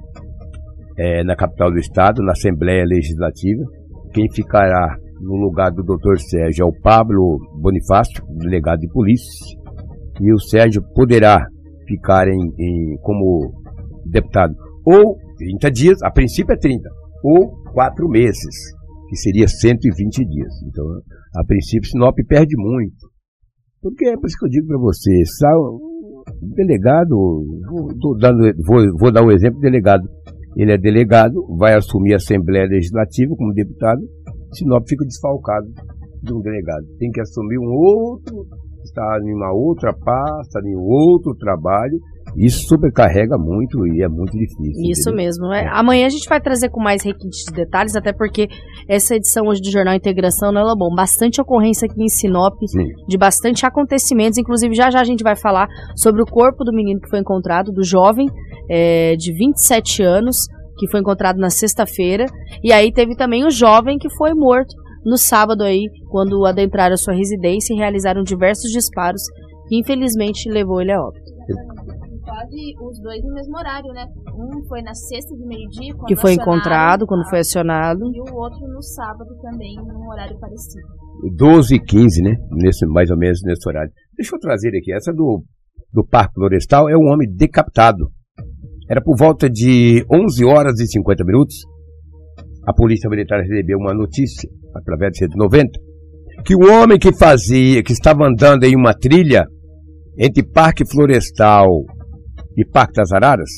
[0.98, 3.62] é, na capital do estado, na Assembleia Legislativa.
[4.12, 6.18] Quem ficará no lugar do Dr.
[6.18, 9.56] Sérgio é o Pablo Bonifácio, delegado de polícia.
[10.20, 11.46] E o Sérgio poderá
[11.86, 13.52] ficarem em, como
[14.06, 14.54] deputado.
[14.86, 16.88] Ou 30 dias, a princípio é 30,
[17.24, 18.54] ou 4 meses,
[19.08, 20.52] que seria 120 dias.
[20.68, 20.84] Então,
[21.34, 23.10] a princípio, Sinop perde muito.
[23.82, 25.22] Porque é por isso que eu digo para você,
[26.40, 27.16] o delegado,
[27.68, 30.08] vou, dando, vou, vou dar um exemplo, delegado.
[30.56, 34.00] Ele é delegado, vai assumir a Assembleia Legislativa como deputado,
[34.52, 35.66] Sinop fica desfalcado
[36.22, 36.86] de um delegado.
[36.98, 38.46] Tem que assumir um outro,
[38.82, 41.98] está em uma outra pasta, em outro trabalho,
[42.36, 44.90] isso sobrecarrega muito e é muito difícil.
[44.90, 45.24] Isso entendeu?
[45.24, 45.52] mesmo.
[45.52, 45.66] É.
[45.72, 48.48] Amanhã a gente vai trazer com mais requintes de detalhes, até porque
[48.88, 52.88] essa edição hoje do Jornal Integração, não é bom, bastante ocorrência aqui em Sinop, Sim.
[53.08, 54.38] de bastante acontecimentos.
[54.38, 57.72] Inclusive, já já a gente vai falar sobre o corpo do menino que foi encontrado,
[57.72, 58.26] do jovem
[58.68, 60.36] é, de 27 anos,
[60.78, 62.26] que foi encontrado na sexta-feira.
[62.62, 64.74] E aí teve também o jovem que foi morto
[65.06, 69.22] no sábado aí, quando adentraram a sua residência e realizaram diversos disparos,
[69.68, 71.26] que infelizmente levou ele a óbito
[72.36, 74.04] quase os dois no mesmo horário, né?
[74.34, 78.60] Um foi na sexta de meio-dia, que foi encontrado quando foi acionado, e o outro
[78.68, 80.86] no sábado também, num horário parecido.
[81.34, 82.36] 12 e 15, né?
[82.50, 83.90] Nesse, mais ou menos nesse horário.
[84.16, 85.42] Deixa eu trazer aqui, essa do,
[85.92, 88.10] do Parque Florestal é um homem decapitado.
[88.88, 91.56] Era por volta de 11 horas e 50 minutos.
[92.66, 95.70] A Polícia Militar recebeu uma notícia, através de 190,
[96.44, 99.46] que o homem que fazia, que estava andando em uma trilha
[100.18, 101.68] entre Parque Florestal
[102.56, 103.50] e Parque das Araras,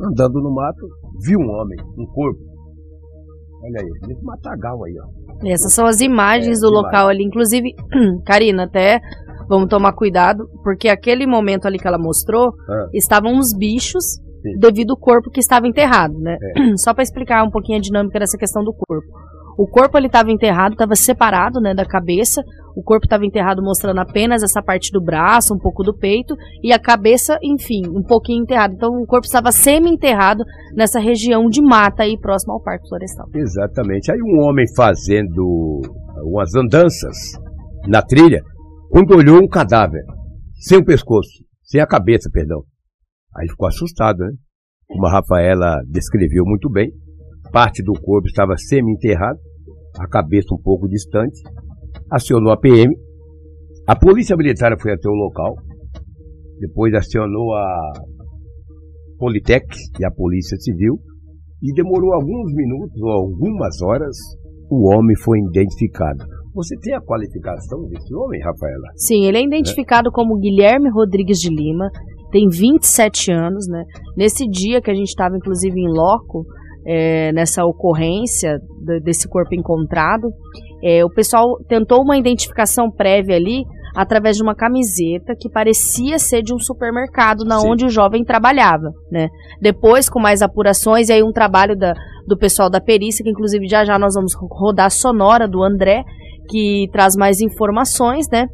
[0.00, 0.86] andando no mato,
[1.24, 2.40] viu um homem, um corpo.
[3.64, 5.46] Olha aí, nesse matagal aí, ó.
[5.48, 7.24] Essas são as imagens é, do local ali.
[7.24, 7.72] Inclusive,
[8.26, 9.00] Karina, até
[9.48, 12.88] vamos tomar cuidado, porque aquele momento ali que ela mostrou, ah.
[12.92, 14.04] estavam os bichos
[14.42, 14.58] Sim.
[14.58, 16.36] devido ao corpo que estava enterrado, né?
[16.56, 16.76] É.
[16.76, 19.06] Só para explicar um pouquinho a dinâmica dessa questão do corpo.
[19.58, 22.42] O corpo ele estava enterrado, estava separado, né, da cabeça.
[22.76, 26.72] O corpo estava enterrado mostrando apenas essa parte do braço, um pouco do peito e
[26.72, 28.74] a cabeça, enfim, um pouquinho enterrado.
[28.74, 33.26] Então o corpo estava semi-enterrado nessa região de mata aí próximo ao Parque Florestal.
[33.34, 34.12] Exatamente.
[34.12, 35.80] Aí um homem fazendo
[36.22, 37.16] umas andanças
[37.88, 38.42] na trilha,
[38.90, 40.02] quando olhou um cadáver,
[40.58, 42.62] sem o pescoço, sem a cabeça, perdão.
[43.34, 44.32] Aí ficou assustado, né?
[44.86, 46.90] Como a Rafaela descreveu muito bem,
[47.50, 49.38] parte do corpo estava semi-enterrado,
[49.98, 51.40] a cabeça um pouco distante,
[52.10, 52.94] acionou a PM,
[53.86, 55.54] a polícia militar foi até o local,
[56.58, 57.92] depois acionou a
[59.18, 59.66] Politec
[60.00, 60.98] e a polícia civil,
[61.62, 64.16] e demorou alguns minutos ou algumas horas,
[64.70, 66.24] o homem foi identificado.
[66.54, 68.88] Você tem a qualificação desse homem, Rafaela?
[68.96, 70.12] Sim, ele é identificado é?
[70.12, 71.90] como Guilherme Rodrigues de Lima,
[72.30, 73.84] tem 27 anos, né?
[74.16, 76.44] Nesse dia que a gente estava, inclusive, em loco,
[76.86, 78.58] é, nessa ocorrência
[79.02, 80.28] desse corpo encontrado,
[80.82, 83.64] é, o pessoal tentou uma identificação prévia ali
[83.96, 87.68] através de uma camiseta que parecia ser de um supermercado na Sim.
[87.70, 89.28] onde o jovem trabalhava, né?
[89.60, 91.94] Depois, com mais apurações, e aí um trabalho da,
[92.26, 96.04] do pessoal da perícia, que inclusive já já nós vamos rodar a sonora do André,
[96.48, 98.46] que traz mais informações, né?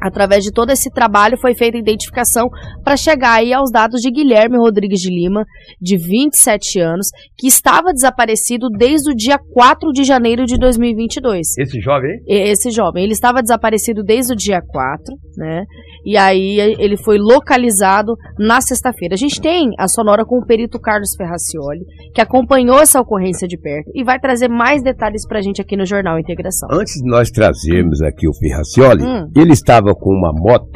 [0.00, 2.48] Através de todo esse trabalho foi feita a identificação
[2.82, 5.44] para chegar aí aos dados de Guilherme Rodrigues de Lima,
[5.80, 11.58] de 27 anos, que estava desaparecido desde o dia 4 de janeiro de 2022.
[11.58, 12.10] Esse jovem?
[12.26, 15.64] Esse jovem, ele estava desaparecido desde o dia 4, né?
[16.04, 19.14] E aí ele foi localizado na sexta-feira.
[19.14, 23.56] A gente tem a sonora com o perito Carlos Ferracioli, que acompanhou essa ocorrência de
[23.56, 26.68] perto e vai trazer mais detalhes para a gente aqui no Jornal Integração.
[26.70, 29.30] Antes de nós trazermos aqui o Ferracioli, hum.
[29.34, 30.70] ele estava com uma moto,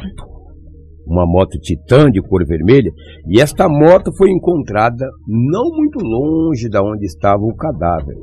[1.07, 2.91] uma moto Titan de cor vermelha,
[3.25, 8.15] e esta moto foi encontrada não muito longe da onde estava o cadáver,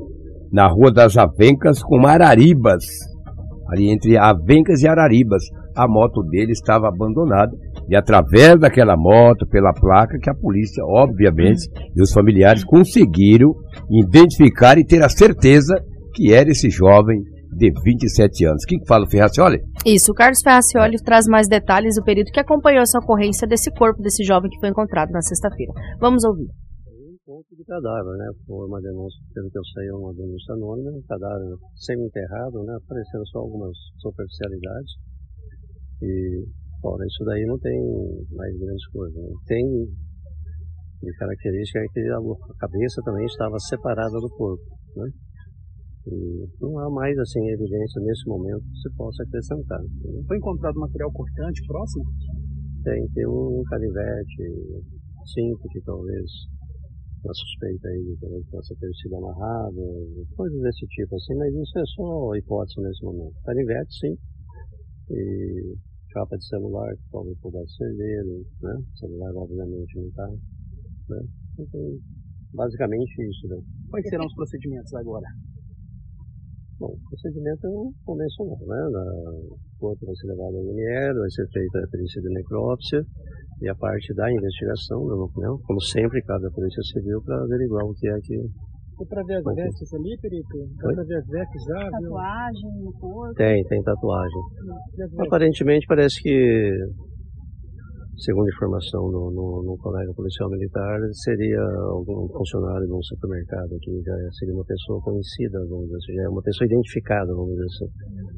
[0.53, 2.85] na Rua das Avencas com Araribas,
[3.70, 5.42] ali entre Avencas e Araribas
[5.77, 7.53] a moto dele estava abandonada.
[7.88, 13.55] E através daquela moto, pela placa, que a polícia, obviamente, e os familiares conseguiram
[13.90, 15.75] identificar e ter a certeza
[16.14, 17.22] que era esse jovem
[17.56, 18.64] de 27 anos.
[18.64, 19.58] Quem fala o Ferracioli?
[19.84, 24.02] Isso, o Carlos Ferracioli traz mais detalhes do período que acompanhou essa ocorrência desse corpo
[24.02, 25.72] desse jovem que foi encontrado na sexta-feira.
[25.98, 26.48] Vamos ouvir
[27.26, 28.30] ponto de cadáver, né?
[28.46, 32.78] Foi uma denúncia, pelo que eu sei, uma denúncia anônima, um cadáver semi-enterrado, né?
[32.78, 34.92] Apareceram só algumas superficialidades.
[36.02, 36.46] E
[36.80, 37.76] fora isso daí não tem
[38.30, 39.16] mais grandes coisas.
[39.16, 39.28] Né?
[39.46, 39.64] Tem
[41.02, 44.64] de característica é que a cabeça também estava separada do corpo.
[44.96, 45.10] Né?
[46.06, 49.80] E não há mais assim evidência nesse momento que se possa acrescentar.
[50.26, 52.04] Foi encontrado material cortante próximo?
[52.84, 54.42] Tem, tem um canivete,
[55.34, 56.24] cinto que talvez
[57.24, 59.82] uma suspeita aí de que possa ter sido amarrado,
[60.36, 63.34] coisas desse tipo assim, mas isso é só hipótese nesse momento.
[63.44, 64.14] Canivete sim,
[65.10, 65.74] e
[66.12, 68.24] capa de celular que pode pudesse servir,
[68.62, 68.74] né?
[68.94, 70.28] celular obviamente não está.
[71.08, 71.20] Né?
[71.58, 71.80] Então,
[72.54, 73.48] basicamente isso.
[73.48, 73.56] Né?
[73.90, 75.26] Quais serão os procedimentos agora?
[76.78, 77.70] Bom, o procedimento é
[78.04, 78.80] convencional, né?
[79.48, 83.00] O corpo vai ser levado ao IML, vai ser feita a perícia de necrópsia
[83.62, 85.58] e a parte da investigação, né?
[85.64, 88.36] como sempre, cabe à Polícia Civil para averiguar o que é que
[88.96, 90.56] Deu pra ver as vestes ali, Perito?
[90.56, 91.90] Deu pra ver as vestes já?
[91.90, 93.34] Tatuagem no corpo?
[93.34, 94.42] Tem, tem tatuagem.
[95.18, 96.70] Aparentemente parece que,
[98.18, 103.92] segundo informação no, no, no colega policial militar, seria algum funcionário de um supermercado que
[104.02, 107.66] já seria uma pessoa conhecida, vamos dizer assim, já é uma pessoa identificada, vamos dizer
[107.66, 107.88] assim.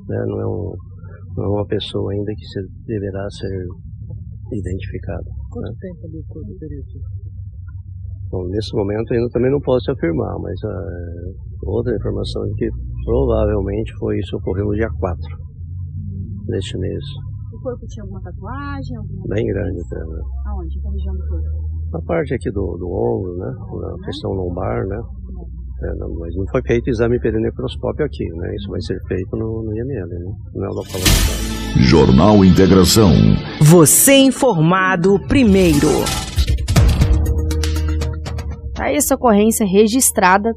[0.09, 0.25] Né?
[0.27, 0.75] Não, é um,
[1.37, 3.67] não é uma pessoa ainda que se, deverá ser
[4.53, 5.29] identificada.
[5.51, 5.79] Quanto né?
[5.81, 6.99] tempo ali o corpo, Perito?
[8.31, 12.69] Bom, nesse momento ainda também não posso afirmar, mas uh, outra informação é que
[13.05, 15.23] provavelmente foi isso ocorreu no dia 4
[16.49, 17.05] deste mês.
[17.59, 18.97] O corpo tinha alguma tatuagem?
[18.97, 20.21] Alguma Bem grande até, né?
[20.47, 20.81] Aonde?
[20.81, 21.47] Qual região do corpo?
[21.92, 23.51] Na parte aqui do, do ombro, né?
[23.51, 25.01] Na questão lombar, né?
[25.83, 28.55] É, não, mas não foi feito exame perinecroscópio aqui, né?
[28.55, 30.33] Isso vai ser feito no, no IML, né?
[30.55, 31.01] Não é local
[31.79, 33.11] Jornal Integração.
[33.61, 35.88] Você informado primeiro.
[38.75, 40.55] Tá essa ocorrência registrada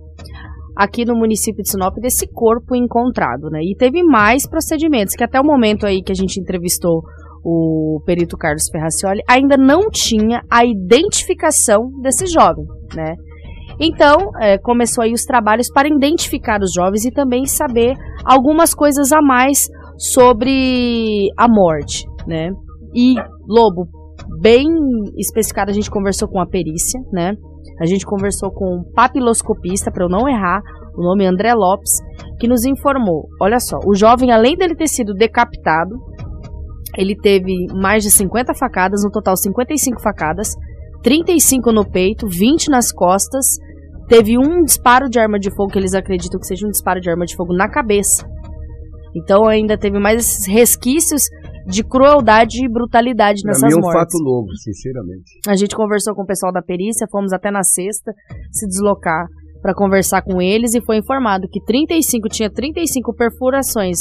[0.75, 3.59] aqui no município de Sinop desse corpo encontrado, né?
[3.61, 7.01] E teve mais procedimentos que até o momento aí que a gente entrevistou
[7.43, 13.15] o perito Carlos Ferracioli ainda não tinha a identificação desse jovem, né?
[13.79, 19.11] Então, é, começou aí os trabalhos para identificar os jovens e também saber algumas coisas
[19.11, 22.51] a mais sobre a morte, né?
[22.93, 23.15] E,
[23.47, 23.87] Lobo,
[24.39, 24.67] bem
[25.17, 27.33] especificado, a gente conversou com a perícia, né?
[27.81, 30.61] A gente conversou com um papiloscopista, para eu não errar,
[30.95, 31.93] o nome é André Lopes,
[32.39, 35.95] que nos informou: olha só, o jovem, além dele ter sido decapitado,
[36.95, 40.53] ele teve mais de 50 facadas, no total 55 facadas,
[41.01, 43.45] 35 no peito, 20 nas costas,
[44.07, 47.09] teve um disparo de arma de fogo, que eles acreditam que seja um disparo de
[47.09, 48.29] arma de fogo na cabeça.
[49.15, 51.23] Então ainda teve mais esses resquícios
[51.65, 53.99] de crueldade e brutalidade nessas mim é um mortes.
[53.99, 55.39] fato novo, sinceramente.
[55.47, 58.13] A gente conversou com o pessoal da perícia, fomos até na sexta
[58.51, 59.27] se deslocar
[59.61, 63.97] para conversar com eles e foi informado que 35 tinha 35 perfurações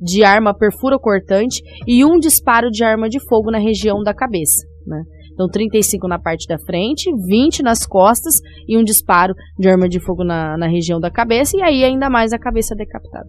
[0.00, 4.66] de arma perfura cortante e um disparo de arma de fogo na região da cabeça,
[4.86, 5.02] né?
[5.34, 8.34] Então 35 na parte da frente, 20 nas costas
[8.68, 12.10] e um disparo de arma de fogo na, na região da cabeça e aí ainda
[12.10, 13.28] mais a cabeça decapitada.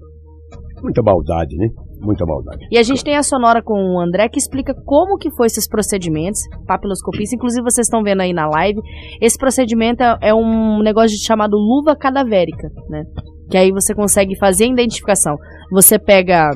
[0.81, 1.67] Muita maldade, né?
[2.03, 2.67] Muita maldade.
[2.69, 5.67] E a gente tem a sonora com o André que explica como que foi esses
[5.67, 8.79] procedimentos, papiloscopista, inclusive vocês estão vendo aí na live,
[9.21, 13.03] esse procedimento é- é um negócio chamado luva cadavérica, né?
[13.49, 15.37] Que aí você consegue fazer a identificação.
[15.71, 16.49] Você pega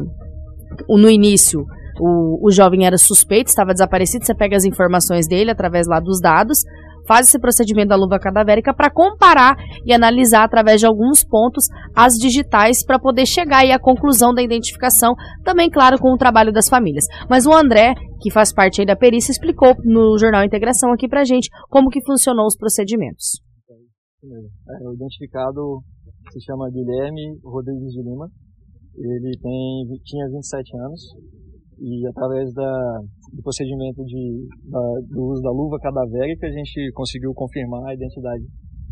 [0.89, 1.63] no início
[1.99, 6.19] o, o jovem era suspeito, estava desaparecido, você pega as informações dele através lá dos
[6.21, 6.59] dados,
[7.07, 11.65] faz esse procedimento da luva cadavérica para comparar e analisar através de alguns pontos
[11.95, 16.51] as digitais para poder chegar aí à conclusão da identificação, também claro com o trabalho
[16.51, 17.05] das famílias.
[17.29, 21.23] Mas o André, que faz parte aí da perícia, explicou no jornal Integração aqui pra
[21.23, 23.41] gente como que funcionou os procedimentos.
[24.23, 25.81] É, o identificado
[26.31, 28.29] se chama Guilherme Rodrigues de Lima.
[28.97, 31.01] Ele tem, tinha 27 anos
[31.79, 32.99] e através da,
[33.33, 38.43] do procedimento de, da- do uso da luva cadavérica a gente conseguiu confirmar a identidade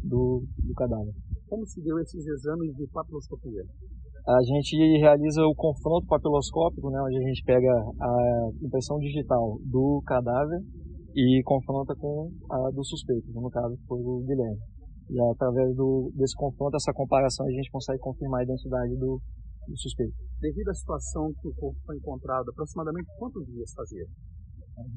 [0.03, 1.13] do, do cadáver.
[1.49, 3.63] Como se deu esses exames de papiloscopia?
[4.27, 7.71] A gente realiza o confronto papiloscópico, né, onde a gente pega
[8.01, 10.59] a impressão digital do cadáver
[11.15, 14.57] e confronta com a do suspeito, no caso foi o Guilherme.
[15.09, 19.21] E através do, desse confronto, essa comparação, a gente consegue confirmar a identidade do,
[19.67, 20.15] do suspeito.
[20.39, 24.05] Devido à situação que o corpo foi encontrado, aproximadamente quantos dias fazia?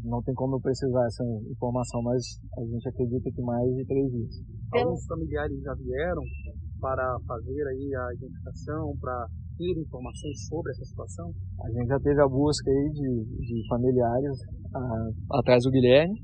[0.05, 2.23] Não tem como eu precisar essa informação, mas
[2.59, 4.35] a gente acredita que mais de três dias.
[4.75, 6.23] Alguns familiares já vieram
[6.81, 9.27] para fazer aí a identificação, para
[9.57, 11.31] ter informações sobre essa situação?
[11.63, 14.39] A gente já teve a busca aí de, de familiares
[14.75, 16.15] ah, atrás do Guilherme,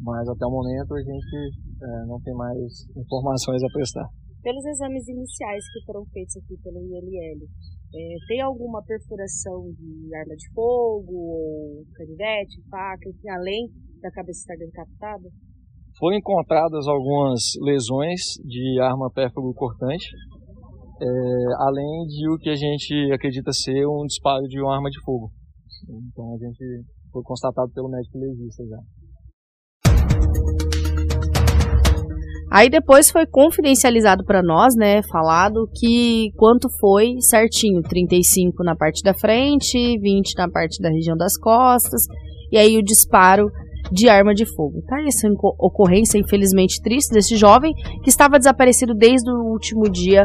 [0.00, 1.36] mas até o momento a gente
[1.82, 4.08] eh, não tem mais informações a prestar.
[4.44, 7.48] Pelos exames iniciais que foram feitos aqui pelo ILL,
[7.96, 13.70] é, tem alguma perfuração de arma de fogo, ou canivete, faca, enfim, além
[14.02, 15.30] da cabeça estar decapitada?
[15.98, 20.08] Foram encontradas algumas lesões de arma pérfuro cortante,
[21.00, 25.00] eh, além de o que a gente acredita ser um disparo de uma arma de
[25.04, 25.30] fogo.
[25.88, 28.78] Então a gente foi constatado pelo médico legista já.
[32.54, 39.02] Aí depois foi confidencializado para nós, né, falado que quanto foi certinho, 35 na parte
[39.02, 42.02] da frente, 20 na parte da região das costas,
[42.52, 43.50] e aí o disparo
[43.90, 44.84] de arma de fogo.
[44.86, 45.26] Tá essa
[45.58, 47.74] ocorrência infelizmente triste desse jovem
[48.04, 50.24] que estava desaparecido desde o último dia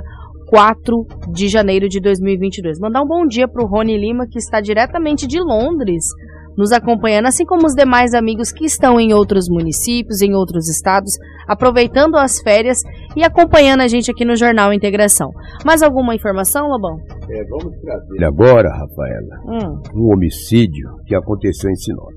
[0.49, 2.80] 4 de janeiro de 2022.
[2.80, 6.05] Mandar um bom dia para o Rony Lima que está diretamente de Londres
[6.58, 11.14] nos acompanhando, assim como os demais amigos que estão em outros municípios, em outros estados,
[11.47, 12.80] aproveitando as férias
[13.16, 15.30] e acompanhando a gente aqui no Jornal Integração.
[15.66, 16.97] Mais alguma informação, Lobão?
[17.30, 19.82] É, vamos trazer agora, Rafaela, hum.
[19.95, 22.14] um homicídio que aconteceu em Sinop.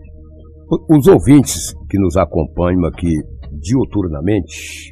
[0.88, 3.14] Os ouvintes que nos acompanham aqui
[3.60, 4.90] diuturnamente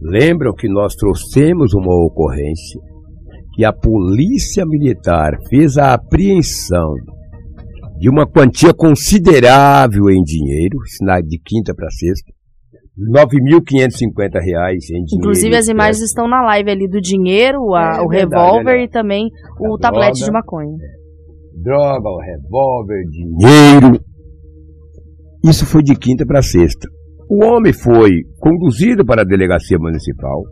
[0.00, 2.80] lembram que nós trouxemos uma ocorrência
[3.54, 6.94] que a Polícia Militar fez a apreensão
[8.02, 10.76] de uma quantia considerável em dinheiro,
[11.24, 12.32] de quinta para sexta,
[12.98, 15.06] R$ 9.550 em dinheiro.
[15.14, 19.28] Inclusive as imagens estão na live ali do dinheiro, a, é, o revólver e também
[19.60, 20.76] o tablete droga, de maconha.
[21.62, 24.04] Droga, o revólver, dinheiro.
[25.44, 26.88] Isso foi de quinta para sexta.
[27.30, 30.42] O homem foi conduzido para a delegacia municipal.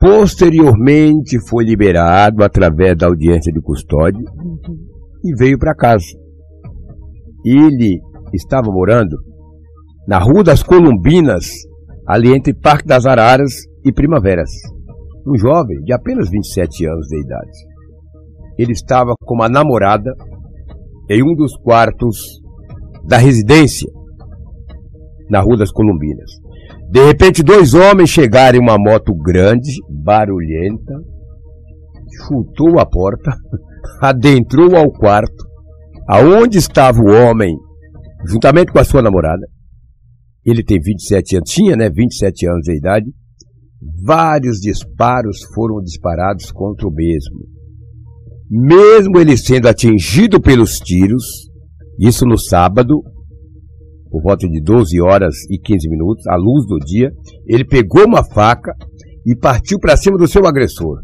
[0.00, 4.58] Posteriormente foi liberado através da audiência de custódia uhum.
[5.22, 6.21] e veio para casa.
[7.44, 8.00] Ele
[8.32, 9.16] estava morando
[10.06, 11.46] na Rua das Columbinas,
[12.06, 13.52] ali entre Parque das Araras
[13.84, 14.50] e Primaveras.
[15.26, 17.50] Um jovem de apenas 27 anos de idade.
[18.58, 20.12] Ele estava com uma namorada
[21.08, 22.40] em um dos quartos
[23.06, 23.90] da residência
[25.30, 26.30] na Rua das Columbinas.
[26.90, 30.94] De repente, dois homens chegaram em uma moto grande, barulhenta,
[32.26, 33.32] chutou a porta,
[34.02, 35.44] adentrou ao quarto,
[36.12, 37.56] aonde estava o homem,
[38.26, 39.46] juntamente com a sua namorada.
[40.44, 43.06] Ele tem 27 anos, tinha, né, 27 anos de idade.
[44.04, 47.46] Vários disparos foram disparados contra o mesmo.
[48.50, 51.48] Mesmo ele sendo atingido pelos tiros,
[51.98, 53.02] isso no sábado,
[54.10, 57.10] por volta de 12 horas e 15 minutos, à luz do dia,
[57.46, 58.74] ele pegou uma faca
[59.24, 60.98] e partiu para cima do seu agressor,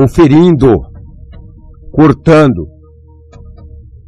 [0.00, 0.80] o ferindo,
[1.92, 2.73] cortando,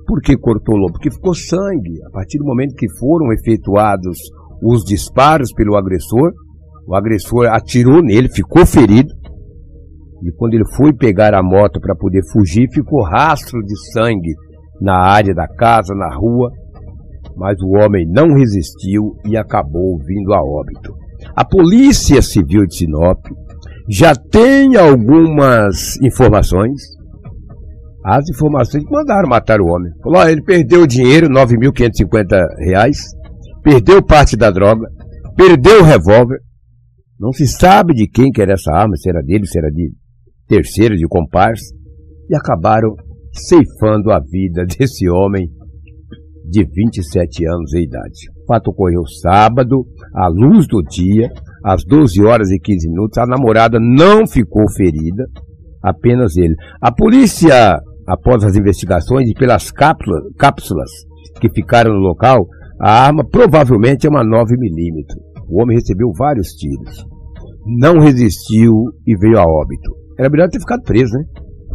[0.07, 2.03] por que cortou o Porque ficou sangue.
[2.07, 4.19] A partir do momento que foram efetuados
[4.63, 6.33] os disparos pelo agressor,
[6.87, 9.13] o agressor atirou nele, ficou ferido.
[10.23, 14.35] E quando ele foi pegar a moto para poder fugir, ficou rastro de sangue
[14.81, 16.51] na área da casa, na rua.
[17.37, 20.95] Mas o homem não resistiu e acabou vindo a óbito.
[21.35, 23.19] A Polícia Civil de Sinop
[23.89, 26.96] já tem algumas informações
[28.09, 29.91] as informações que mandaram matar o homem.
[30.01, 32.99] Falou, ó, ele perdeu o dinheiro, 9.550 reais,
[33.65, 34.87] perdeu parte da droga,
[35.37, 36.39] perdeu o revólver,
[37.19, 39.91] não se sabe de quem que era essa arma, se era dele, se era de
[40.47, 41.65] terceiro, de comparsa,
[42.31, 42.95] e acabaram
[43.33, 45.49] ceifando a vida desse homem
[46.49, 48.31] de 27 anos de idade.
[48.41, 49.85] O fato ocorreu sábado,
[50.15, 51.29] à luz do dia,
[51.65, 53.19] às 12 horas e 15 minutos.
[53.19, 55.25] A namorada não ficou ferida,
[55.83, 56.55] apenas ele.
[56.81, 57.77] A polícia
[58.07, 60.91] após as investigações e pelas cápsulas, cápsulas
[61.41, 62.47] que ficaram no local,
[62.81, 65.05] a arma provavelmente é uma 9mm.
[65.49, 67.05] O homem recebeu vários tiros.
[67.79, 68.73] Não resistiu
[69.07, 69.91] e veio a óbito.
[70.19, 71.25] Era melhor ter ficado preso, né?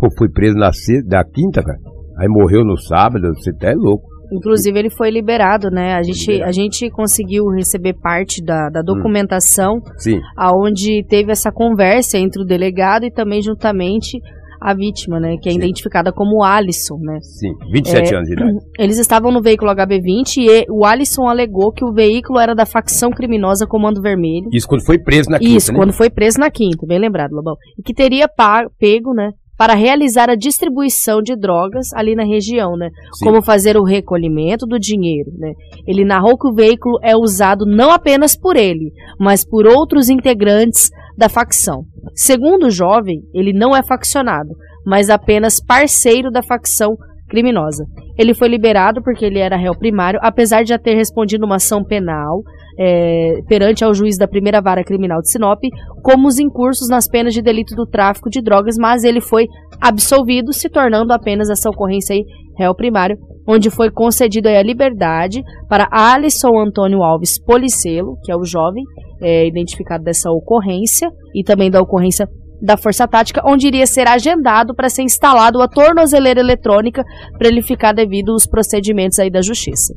[0.01, 0.71] Ou foi preso na,
[1.07, 1.77] da quinta, cara.
[2.17, 4.11] Aí morreu no sábado, você até é louco.
[4.31, 5.93] Inclusive ele foi liberado, né?
[5.93, 10.19] A gente, a gente conseguiu receber parte da, da documentação, hum.
[10.37, 14.19] Aonde teve essa conversa entre o delegado e também juntamente
[14.61, 15.37] a vítima, né?
[15.41, 15.57] Que é Sim.
[15.57, 17.17] identificada como Alisson, né?
[17.21, 18.57] Sim, 27 é, anos de idade.
[18.77, 23.09] Eles estavam no veículo HB20 e o Alisson alegou que o veículo era da facção
[23.09, 24.49] criminosa Comando Vermelho.
[24.53, 25.79] Isso quando foi preso na quinta, Isso, né?
[25.79, 27.55] quando foi preso na quinta, bem lembrado, Lobão.
[27.77, 28.29] E que teria
[28.77, 29.31] pego, né?
[29.57, 32.89] Para realizar a distribuição de drogas ali na região, né?
[33.13, 33.25] Sim.
[33.25, 35.53] Como fazer o recolhimento do dinheiro, né?
[35.87, 40.89] Ele narrou que o veículo é usado não apenas por ele, mas por outros integrantes
[41.21, 41.83] da facção.
[42.15, 44.49] Segundo o jovem, ele não é faccionado,
[44.83, 46.95] mas apenas parceiro da facção
[47.29, 47.85] criminosa.
[48.17, 51.83] Ele foi liberado porque ele era réu primário, apesar de já ter respondido uma ação
[51.83, 52.41] penal
[52.79, 55.59] é, perante ao juiz da primeira vara criminal de Sinop,
[56.03, 59.45] como os incursos nas penas de delito do tráfico de drogas, mas ele foi
[59.79, 62.23] absolvido, se tornando apenas essa ocorrência aí
[62.57, 63.15] réu primário,
[63.47, 68.83] onde foi concedido a liberdade para Alisson Antônio Alves Policelo, que é o jovem
[69.21, 72.27] é, identificado dessa ocorrência, e também da ocorrência
[72.61, 77.03] da Força Tática, onde iria ser agendado para ser instalado a tornozeleira eletrônica
[77.37, 79.93] para ele ficar devido aos procedimentos aí da Justiça.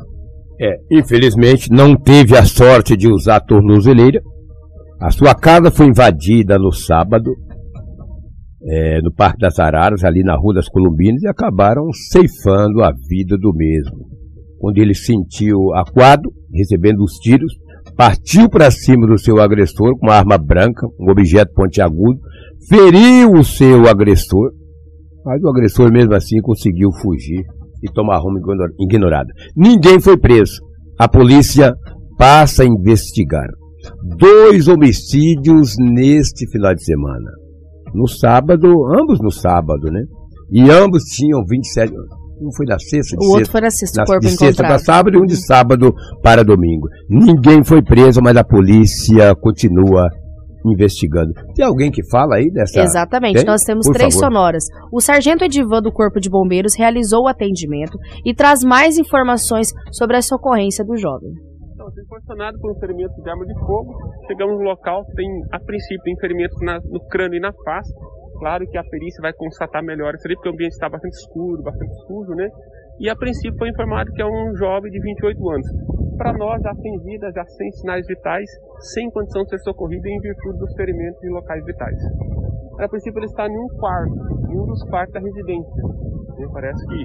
[0.61, 4.21] É, infelizmente não teve a sorte de usar a tornozeleira.
[5.01, 7.33] A sua casa foi invadida no sábado,
[8.67, 13.37] é, no Parque das Araras, ali na Rua das Columbinas, e acabaram ceifando a vida
[13.37, 14.09] do mesmo.
[14.59, 17.53] Quando ele sentiu aquado, recebendo os tiros,
[17.97, 22.19] partiu para cima do seu agressor com uma arma branca, um objeto pontiagudo,
[22.69, 24.53] feriu o seu agressor,
[25.25, 27.43] mas o agressor mesmo assim conseguiu fugir
[27.83, 28.39] e tomar rumo
[28.79, 29.29] ignorado.
[29.57, 30.61] Ninguém foi preso.
[30.99, 31.75] A polícia
[32.19, 33.49] passa a investigar.
[34.19, 37.31] Dois homicídios neste final de semana.
[37.95, 38.67] No sábado,
[38.99, 40.03] ambos no sábado, né?
[40.51, 42.24] E ambos tinham 27 anos.
[42.41, 44.79] Um foi na sexta, de o outro foi na sexta, na, corpo de sexta para
[44.79, 46.89] sábado e um de sábado para domingo.
[47.09, 50.09] Ninguém foi preso, mas a polícia continua
[50.67, 51.33] investigando.
[51.55, 52.81] Tem alguém que fala aí dessa?
[52.81, 53.45] Exatamente, Tem?
[53.45, 54.27] nós temos Por três favor.
[54.27, 54.65] sonoras.
[54.93, 60.17] O sargento Edivan do Corpo de Bombeiros realizou o atendimento e traz mais informações sobre
[60.17, 61.31] essa ocorrência do jovem.
[61.75, 63.93] Então, fui posicionado por um ferimento de arma de fogo.
[64.27, 67.93] Chegamos no local, tem a princípio ferimentos na, no crânio e na face.
[68.45, 71.63] Claro que a perícia vai constatar melhor isso ali, porque o ambiente está bastante escuro,
[71.63, 72.47] bastante sujo, né?
[73.01, 75.67] E a princípio foi informado que é um jovem de 28 anos.
[76.19, 78.45] Para nós, sem vida, já sem sinais vitais,
[78.93, 81.97] sem condição de ser socorrido em virtude dos ferimentos em locais vitais.
[82.81, 84.13] A princípio ele está em um quarto,
[84.53, 85.83] em um dos quartos da residência.
[86.37, 87.05] E parece que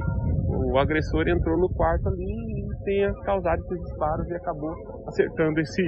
[0.68, 4.76] o agressor entrou no quarto ali e tenha causado esses disparos e acabou
[5.08, 5.84] acertando esse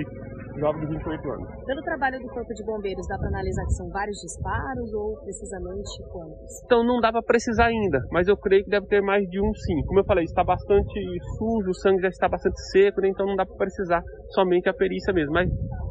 [0.60, 1.66] jovem de 28 anos.
[1.66, 6.04] Pelo trabalho do Corpo de Bombeiros, dá para analisar que são vários disparos ou precisamente
[6.12, 6.64] quantos?
[6.66, 9.54] Então não dá para precisar ainda, mas eu creio que deve ter mais de um
[9.54, 9.82] sim.
[9.86, 11.00] Como eu falei, está bastante
[11.38, 13.10] sujo, o sangue já está bastante seco, né?
[13.10, 15.50] então não dá para precisar somente a perícia mesmo, mas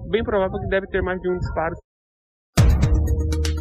[0.09, 1.75] bem provável que deve ter mais de um disparo.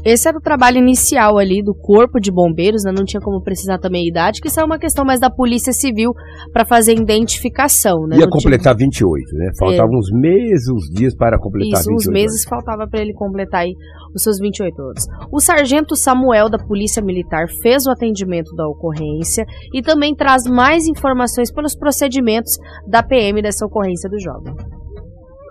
[0.10, 2.92] Esse era o trabalho inicial ali do corpo de bombeiros, né?
[2.92, 5.72] não tinha como precisar também a idade, que isso é uma questão mais da polícia
[5.72, 6.14] civil
[6.52, 8.08] para fazer identificação.
[8.08, 8.18] Né?
[8.18, 8.88] Ia não completar tinha...
[8.88, 9.52] 28, né?
[9.60, 9.98] Faltavam é.
[10.00, 12.02] uns meses, uns dias para completar isso, 28.
[12.02, 12.50] Isso, uns meses anos.
[12.50, 13.76] faltava para ele completar aí
[14.16, 15.04] os seus 28 anos.
[15.32, 20.88] O sargento Samuel da Polícia Militar fez o atendimento da ocorrência e também traz mais
[20.88, 22.58] informações pelos procedimentos
[22.88, 24.56] da PM dessa ocorrência do jovem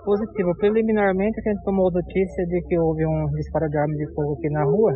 [0.09, 0.49] positivo.
[0.57, 4.49] Preliminarmente, a gente tomou notícia de que houve um disparo de arma de fogo aqui
[4.49, 4.93] na rua.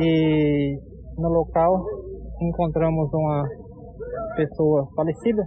[0.00, 0.78] E
[1.18, 1.84] no local
[2.40, 3.44] encontramos uma
[4.36, 5.42] pessoa falecida.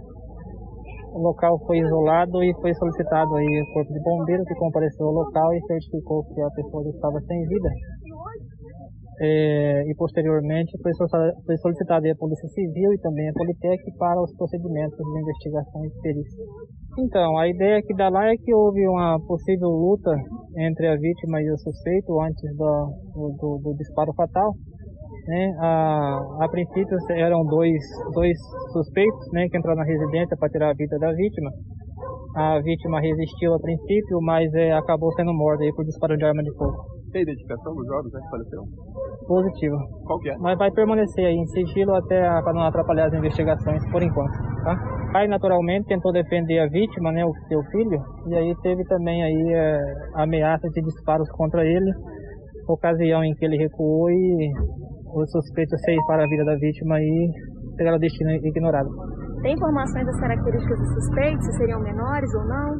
[1.14, 5.12] O local foi isolado e foi solicitado aí o corpo de bombeiro que compareceu ao
[5.12, 7.68] local e certificou que a pessoa estava sem vida.
[9.20, 14.96] É, e posteriormente foi solicitada a Polícia Civil e também a Politec para os procedimentos
[14.96, 16.44] de investigação e perícia.
[16.98, 20.10] Então, a ideia que dá lá é que houve uma possível luta
[20.56, 24.52] entre a vítima e o suspeito antes do, do, do disparo fatal.
[25.26, 25.54] Né?
[25.60, 27.80] A, a princípio eram dois,
[28.12, 28.36] dois
[28.72, 31.50] suspeitos né, que entraram na residência para tirar a vida da vítima.
[32.34, 36.42] A vítima resistiu a princípio, mas é, acabou sendo morta aí por disparo de arma
[36.42, 36.76] de fogo.
[37.12, 38.64] Tem identificação dos jovens né, que faleceram?
[39.32, 39.78] Positiva.
[40.04, 40.36] Qual que é?
[40.36, 44.76] Mas vai permanecer aí em sigilo até para não atrapalhar as investigações por enquanto, tá?
[45.10, 49.54] pai naturalmente tentou defender a vítima, né, o seu filho, e aí teve também aí
[49.54, 49.80] é,
[50.16, 51.90] ameaças de disparos contra ele,
[52.68, 54.52] ocasião em que ele recuou e
[55.14, 57.30] os suspeitos para a vida da vítima e
[57.78, 58.90] pegaram o destino ignorado.
[59.40, 62.76] Tem informações das características dos suspeitos, se seriam menores ou não?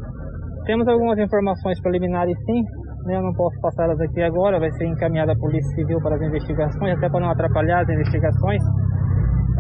[0.67, 2.63] Temos algumas informações preliminares sim,
[3.07, 6.97] eu não posso passá-las aqui agora, vai ser encaminhada à Polícia Civil para as investigações,
[6.97, 8.63] até para não atrapalhar as investigações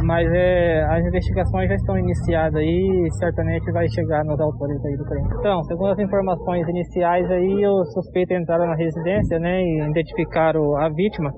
[0.04, 4.96] mas é, as investigações já estão iniciadas aí e certamente vai chegar nos autores aí
[4.96, 5.28] do crime.
[5.38, 10.88] Então, segundo as informações iniciais aí, os suspeitos entraram na residência, né, e identificaram a
[10.88, 11.30] vítima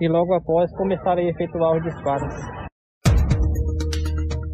[0.00, 2.34] e logo após começaram a efetuar os disparos.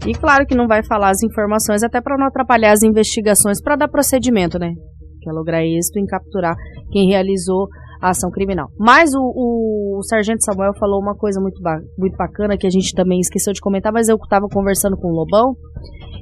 [0.06, 3.76] E claro que não vai falar as informações até para não atrapalhar as investigações para
[3.76, 4.72] dar procedimento, né?
[5.20, 6.56] Que é lograr êxito em capturar
[6.90, 7.68] quem realizou
[8.00, 8.68] a ação criminal.
[8.78, 12.70] Mas o, o, o Sargento Samuel falou uma coisa muito, ba muito bacana que a
[12.70, 15.56] gente também esqueceu de comentar, mas eu estava conversando com o Lobão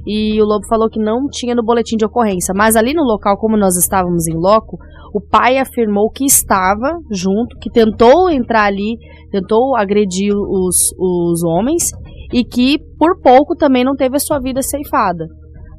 [0.05, 2.53] e o Lobo falou que não tinha no boletim de ocorrência.
[2.55, 4.77] Mas ali no local, como nós estávamos em loco,
[5.13, 8.97] o pai afirmou que estava junto, que tentou entrar ali,
[9.29, 11.91] tentou agredir os, os homens
[12.33, 15.27] e que por pouco também não teve a sua vida ceifada.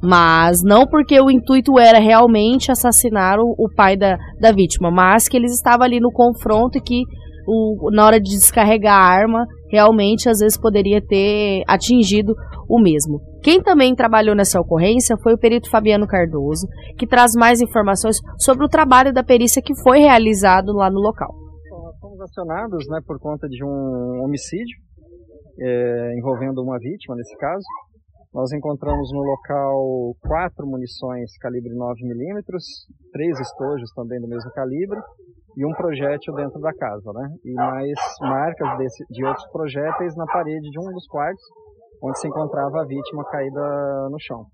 [0.01, 5.27] Mas não porque o intuito era realmente assassinar o, o pai da, da vítima, mas
[5.27, 7.03] que eles estavam ali no confronto e que
[7.47, 12.33] o, na hora de descarregar a arma, realmente às vezes poderia ter atingido
[12.69, 13.19] o mesmo.
[13.41, 18.65] Quem também trabalhou nessa ocorrência foi o perito Fabiano Cardoso, que traz mais informações sobre
[18.65, 21.33] o trabalho da perícia que foi realizado lá no local.
[21.71, 24.77] Nós fomos acionados né, por conta de um homicídio
[25.59, 27.63] é, envolvendo uma vítima, nesse caso,
[28.33, 32.43] nós encontramos no local quatro munições calibre 9mm,
[33.11, 34.99] três estojos também do mesmo calibre
[35.57, 37.27] e um projétil dentro da casa, né?
[37.43, 41.43] E mais marcas desse, de outros projéteis na parede de um dos quartos,
[42.03, 44.45] onde se encontrava a vítima caída no chão.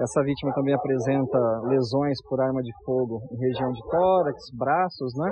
[0.00, 1.38] Essa vítima também apresenta
[1.68, 5.30] lesões por arma de fogo em região de tórax, braços, né?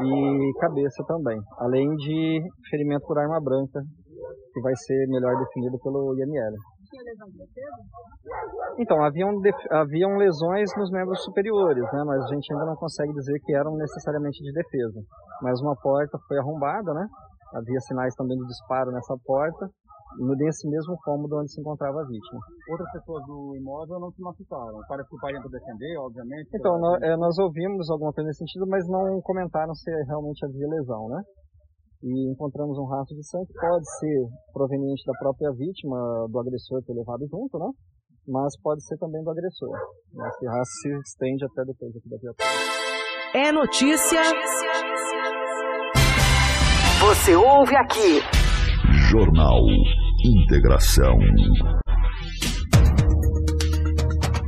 [0.00, 2.40] E cabeça também, além de
[2.70, 3.82] ferimento por arma branca,
[4.54, 6.56] que vai ser melhor definido pelo IML.
[6.92, 7.76] Tinha lesão de defesa?
[8.78, 9.32] Então, haviam,
[9.70, 12.04] haviam lesões nos membros superiores, né?
[12.04, 15.00] Mas a gente ainda não consegue dizer que eram necessariamente de defesa.
[15.40, 17.08] Mas uma porta foi arrombada, né?
[17.54, 19.70] Havia sinais também de disparo nessa porta
[20.18, 22.40] nesse mesmo cômodo onde se encontrava a vítima.
[22.70, 24.80] Outras pessoas do imóvel não se machucaram.
[24.88, 26.50] Parece que o pai tentou defender, obviamente.
[26.54, 30.68] Então, nós, é, nós, ouvimos alguma coisa nesse sentido, mas não comentaram se realmente havia
[30.68, 31.22] lesão, né?
[32.02, 36.92] E encontramos um rastro de sangue, pode ser proveniente da própria vítima, do agressor ter
[36.94, 37.70] levado junto, né?
[38.26, 39.70] Mas pode ser também do agressor.
[40.10, 42.48] Esse rastro se estende até depois aqui da viatura.
[43.34, 44.20] É notícia.
[47.00, 48.20] Você ouve aqui.
[49.10, 49.60] Jornal
[50.24, 51.18] Integração.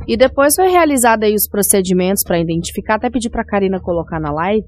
[0.07, 4.19] E depois foi realizado aí os procedimentos para identificar, até pedir para a Karina colocar
[4.19, 4.67] na live,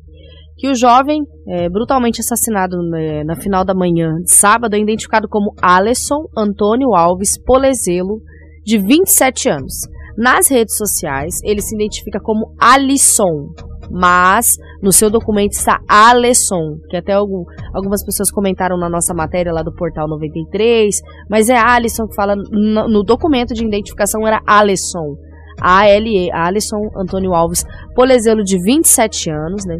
[0.57, 5.27] que o jovem é, brutalmente assassinado né, na final da manhã de sábado é identificado
[5.29, 8.21] como Alisson Antônio Alves Polezelo,
[8.65, 9.73] de 27 anos.
[10.17, 13.53] Nas redes sociais, ele se identifica como Alisson,
[13.91, 17.43] mas no seu documento está Alisson, que até algum,
[17.73, 20.95] algumas pessoas comentaram na nossa matéria lá do Portal 93,
[21.29, 25.15] mas é Alisson que fala, no, no documento de identificação era Alisson,
[25.61, 27.63] A-L-E, Alisson Antônio Alves
[27.95, 29.77] Polezelo, de 27 anos, né?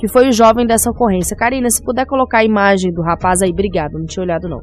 [0.00, 1.36] Que foi o jovem dessa ocorrência.
[1.36, 4.62] Karina, se puder colocar a imagem do rapaz aí, obrigado, não tinha olhado não.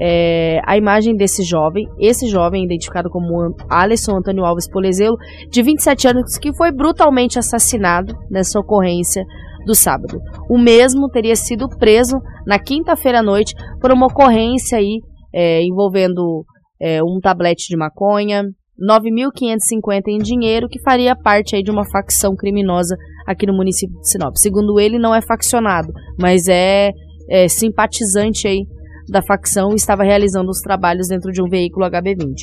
[0.00, 5.18] É, a imagem desse jovem, esse jovem identificado como Alisson Antônio Alves Polezelo,
[5.50, 9.22] de 27 anos, que foi brutalmente assassinado nessa ocorrência
[9.66, 10.18] do sábado.
[10.48, 12.16] O mesmo teria sido preso
[12.46, 15.02] na quinta-feira à noite por uma ocorrência aí
[15.34, 16.46] é, envolvendo
[16.80, 18.44] é, um tablete de maconha,
[18.80, 24.10] 9.550 em dinheiro, que faria parte aí de uma facção criminosa aqui no município de
[24.10, 24.36] Sinop.
[24.36, 26.90] Segundo ele, não é faccionado, mas é,
[27.28, 28.64] é simpatizante aí
[29.08, 32.42] da facção e estava realizando os trabalhos dentro de um veículo HB20.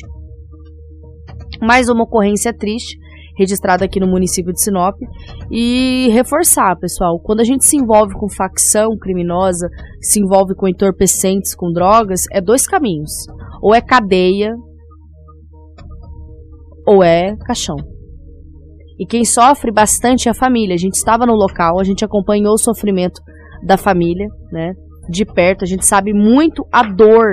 [1.62, 2.98] Mais uma ocorrência triste,
[3.36, 4.96] registrada aqui no município de Sinop.
[5.50, 9.68] E reforçar, pessoal, quando a gente se envolve com facção criminosa,
[10.00, 13.12] se envolve com entorpecentes, com drogas, é dois caminhos.
[13.62, 14.54] Ou é cadeia,
[16.86, 17.76] ou é caixão.
[18.98, 20.74] E quem sofre bastante é a família.
[20.74, 23.20] A gente estava no local, a gente acompanhou o sofrimento
[23.62, 24.72] da família, né?
[25.08, 27.26] De perto, a gente sabe muito a dor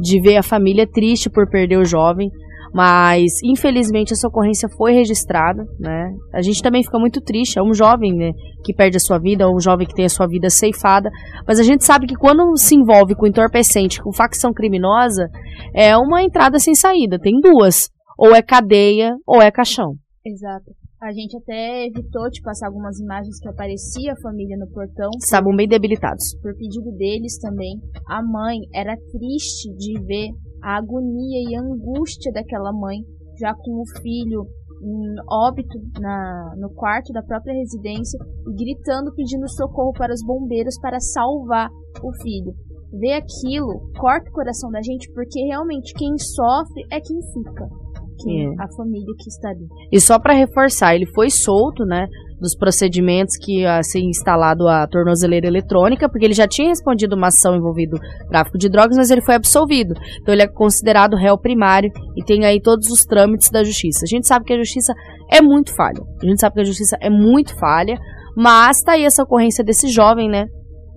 [0.00, 2.30] de ver a família triste por perder o jovem,
[2.72, 6.10] mas infelizmente essa ocorrência foi registrada, né?
[6.32, 8.30] A gente também fica muito triste, é um jovem, né,
[8.64, 11.10] que perde a sua vida, é um jovem que tem a sua vida ceifada,
[11.46, 15.28] mas a gente sabe que quando se envolve com entorpecente, com facção criminosa,
[15.74, 17.91] é uma entrada sem saída, tem duas.
[18.22, 19.96] Ou é cadeia ou é caixão.
[20.24, 20.70] Exato.
[21.02, 25.10] A gente até evitou de passar algumas imagens que aparecia a família no portão.
[25.18, 26.38] Estavam bem debilitados.
[26.40, 27.80] Por pedido deles também.
[28.08, 30.28] A mãe era triste de ver
[30.62, 33.00] a agonia e a angústia daquela mãe,
[33.40, 34.46] já com o filho
[34.84, 38.16] em óbito na, no quarto da própria residência
[38.46, 41.68] e gritando, pedindo socorro para os bombeiros para salvar
[42.00, 42.54] o filho.
[43.00, 47.81] Ver aquilo corta o coração da gente porque realmente quem sofre é quem fica
[48.22, 48.64] que é.
[48.64, 49.66] a família que está ali.
[49.90, 52.06] E só para reforçar, ele foi solto, né,
[52.40, 57.28] dos procedimentos que ia ser instalado a tornozeleira eletrônica, porque ele já tinha respondido uma
[57.28, 57.96] ação envolvendo
[58.28, 59.94] tráfico de drogas, mas ele foi absolvido.
[60.20, 64.00] Então ele é considerado réu primário e tem aí todos os trâmites da justiça.
[64.04, 64.92] A gente sabe que a justiça
[65.30, 66.02] é muito falha.
[66.20, 67.96] A gente sabe que a justiça é muito falha,
[68.36, 70.46] mas tá aí essa ocorrência desse jovem, né,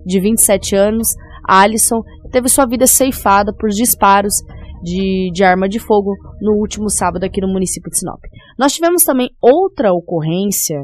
[0.04, 1.08] de 27 anos,
[1.48, 4.34] Alisson, teve sua vida ceifada por disparos
[4.82, 8.20] de, de arma de fogo no último sábado aqui no município de Sinop.
[8.58, 10.82] Nós tivemos também outra ocorrência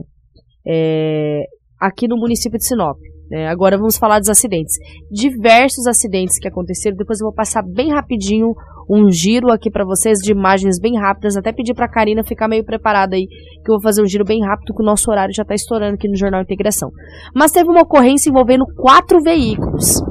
[0.66, 1.42] é,
[1.80, 2.96] aqui no município de Sinop.
[3.32, 4.74] É, agora vamos falar dos acidentes.
[5.10, 6.96] Diversos acidentes que aconteceram.
[6.96, 8.52] Depois eu vou passar bem rapidinho
[8.90, 11.34] um giro aqui para vocês de imagens bem rápidas.
[11.34, 14.24] Até pedir para a Karina ficar meio preparada aí, que eu vou fazer um giro
[14.24, 16.90] bem rápido, que o nosso horário já está estourando aqui no Jornal Integração.
[17.34, 20.02] Mas teve uma ocorrência envolvendo quatro veículos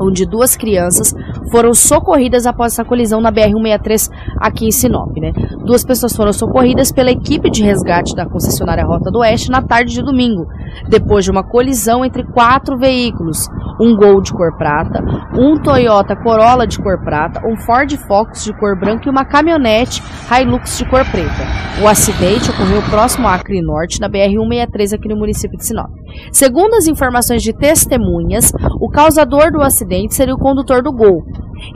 [0.00, 1.14] onde duas crianças
[1.50, 5.16] foram socorridas após essa colisão na BR-163 aqui em Sinop.
[5.16, 5.32] Né?
[5.64, 9.92] Duas pessoas foram socorridas pela equipe de resgate da concessionária Rota do Oeste na tarde
[9.92, 10.46] de domingo,
[10.88, 13.48] depois de uma colisão entre quatro veículos.
[13.80, 15.02] um Gol de cor prata,
[15.38, 20.02] um Toyota Corolla de cor prata, um Ford Focus de cor branca e uma caminhonete
[20.30, 21.60] Hilux de cor preta.
[21.82, 25.90] O acidente ocorreu próximo à Acre Norte, na BR-163 aqui no município de Sinop.
[26.30, 31.24] Segundo as informações de testemunhas, o causador do acidente seria o condutor do Gol.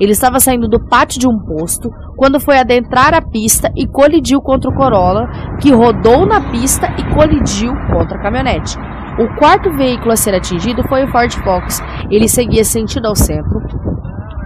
[0.01, 4.41] Ele estava saindo do pátio de um posto quando foi adentrar a pista e colidiu
[4.41, 5.29] contra o Corolla,
[5.61, 8.77] que rodou na pista e colidiu contra a caminhonete.
[9.19, 11.81] O quarto veículo a ser atingido foi o Ford Focus.
[12.11, 13.61] Ele seguia sentido ao centro,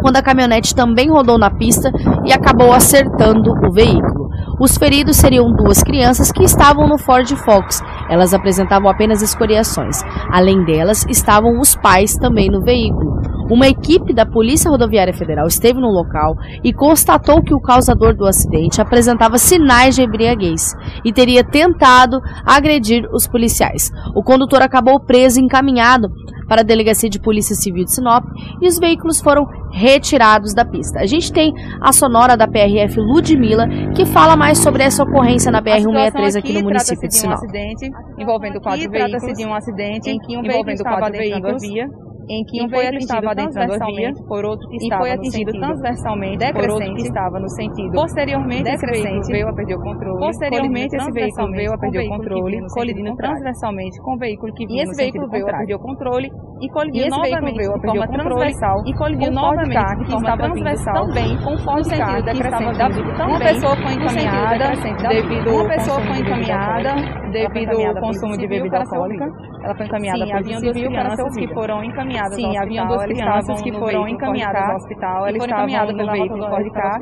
[0.01, 1.91] quando a caminhonete também rodou na pista
[2.25, 4.29] e acabou acertando o veículo.
[4.61, 7.81] Os feridos seriam duas crianças que estavam no Ford Focus.
[8.11, 10.03] Elas apresentavam apenas escoriações.
[10.33, 13.21] Além delas, estavam os pais também no veículo.
[13.51, 18.27] Uma equipe da Polícia Rodoviária Federal esteve no local e constatou que o causador do
[18.27, 20.75] acidente apresentava sinais de embriaguez
[21.05, 23.91] e teria tentado agredir os policiais.
[24.15, 26.09] O condutor acabou preso e encaminhado
[26.47, 28.25] para a Delegacia de Polícia Civil de Sinop
[28.61, 30.99] e os veículos foram retirados da pista.
[31.01, 35.63] A gente tem a sonora da PRF Ludmilla que fala mais sobre essa ocorrência na
[35.63, 37.39] BR-163 aqui, aqui no município de Sinop.
[37.39, 39.39] um acidente envolvendo quatro veículos.
[39.39, 41.63] de um acidente em que um envolvendo quatro veículos.
[41.63, 41.87] Via
[42.29, 46.95] em que um foi atingido transversalmente por outro que estava foi atingido transversalmente por outro
[46.95, 47.93] que estava no sentido.
[47.93, 50.19] Posteriormente esse veículo veio a perder o controle.
[50.19, 54.83] Posteriormente esse veículo veio a perder o controle colidindo transversalmente com o veículo que vinha
[54.83, 58.09] e esse veículo veio a perder o controle e colidiu novamente veio a perder o
[58.09, 58.83] transversal.
[58.87, 60.95] e colidiu novamente que estava transversal.
[60.95, 63.23] também com o sentido decrescente.
[63.23, 64.71] uma pessoa foi encaminhada
[65.09, 66.95] devido uma pessoa foi encaminhada
[67.33, 69.27] devido ao consumo de bebida alcoólica.
[69.65, 73.05] ela foi encaminhada para o civil crianças que foram encaminhadas encaminhadas Sim, ao haviam duas
[73.05, 75.27] crianças que foram encaminhadas ao hospital.
[75.27, 77.01] Elas estavam encaminhadas no veículo Ford Car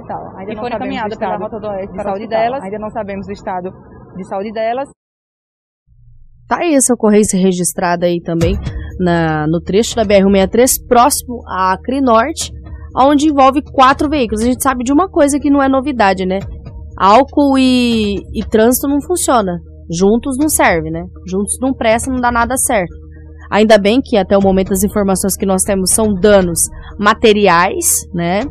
[0.49, 2.63] e foram encaminhadas pela Rota do Oeste para a saúde delas.
[2.63, 3.71] Ainda não sabemos o estado
[4.17, 4.89] de saúde delas.
[6.49, 8.57] Tá aí essa ocorrência registrada aí também
[9.01, 12.53] na, no trecho da BR-163, próximo à Acre Norte,
[12.97, 14.43] onde envolve quatro veículos.
[14.43, 16.39] A gente sabe de uma coisa que não é novidade, né?
[16.97, 19.59] Álcool e, e trânsito não funciona.
[19.91, 21.03] Juntos não serve, né?
[21.29, 23.06] Juntos não presta, não dá nada certo.
[23.51, 26.61] Ainda bem que até o momento as informações que nós temos são danos
[26.99, 28.45] materiais, né?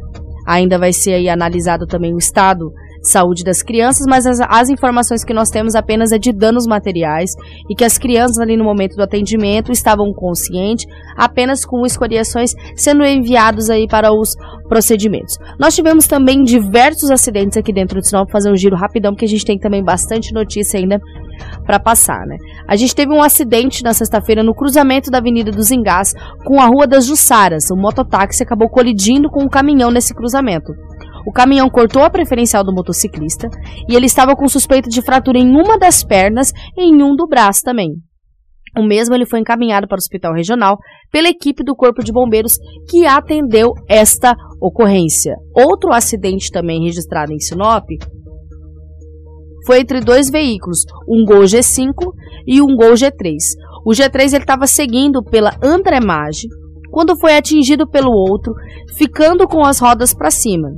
[0.46, 2.72] Ainda vai ser aí analisado também o estado
[3.02, 6.68] de saúde das crianças, mas as, as, informações que nós temos apenas é de danos
[6.68, 7.32] materiais
[7.70, 10.86] e que as crianças ali no momento do atendimento estavam conscientes,
[11.16, 14.36] apenas com escoriações sendo enviados aí para os
[14.68, 15.38] procedimentos.
[15.60, 19.30] Nós tivemos também diversos acidentes aqui dentro do Sinop, fazer um giro rapidão, porque a
[19.30, 21.00] gente tem também bastante notícia ainda
[21.65, 22.38] para passar, né?
[22.67, 26.13] A gente teve um acidente na sexta-feira no cruzamento da Avenida dos Engás
[26.45, 27.69] com a Rua das Jussaras.
[27.71, 30.71] O mototáxi acabou colidindo com um caminhão nesse cruzamento.
[31.25, 33.49] O caminhão cortou a preferencial do motociclista
[33.89, 37.27] e ele estava com suspeita de fratura em uma das pernas e em um do
[37.27, 37.89] braço também.
[38.77, 40.77] O mesmo ele foi encaminhado para o hospital regional
[41.11, 42.57] pela equipe do Corpo de Bombeiros
[42.89, 45.33] que atendeu esta ocorrência.
[45.55, 47.86] Outro acidente também registrado em Sinop
[49.66, 51.93] foi entre dois veículos, um Gol G5
[52.47, 53.36] e um Gol G3.
[53.86, 56.47] O G3 ele estava seguindo pela Andremage
[56.91, 58.53] quando foi atingido pelo outro,
[58.97, 60.70] ficando com as rodas para cima.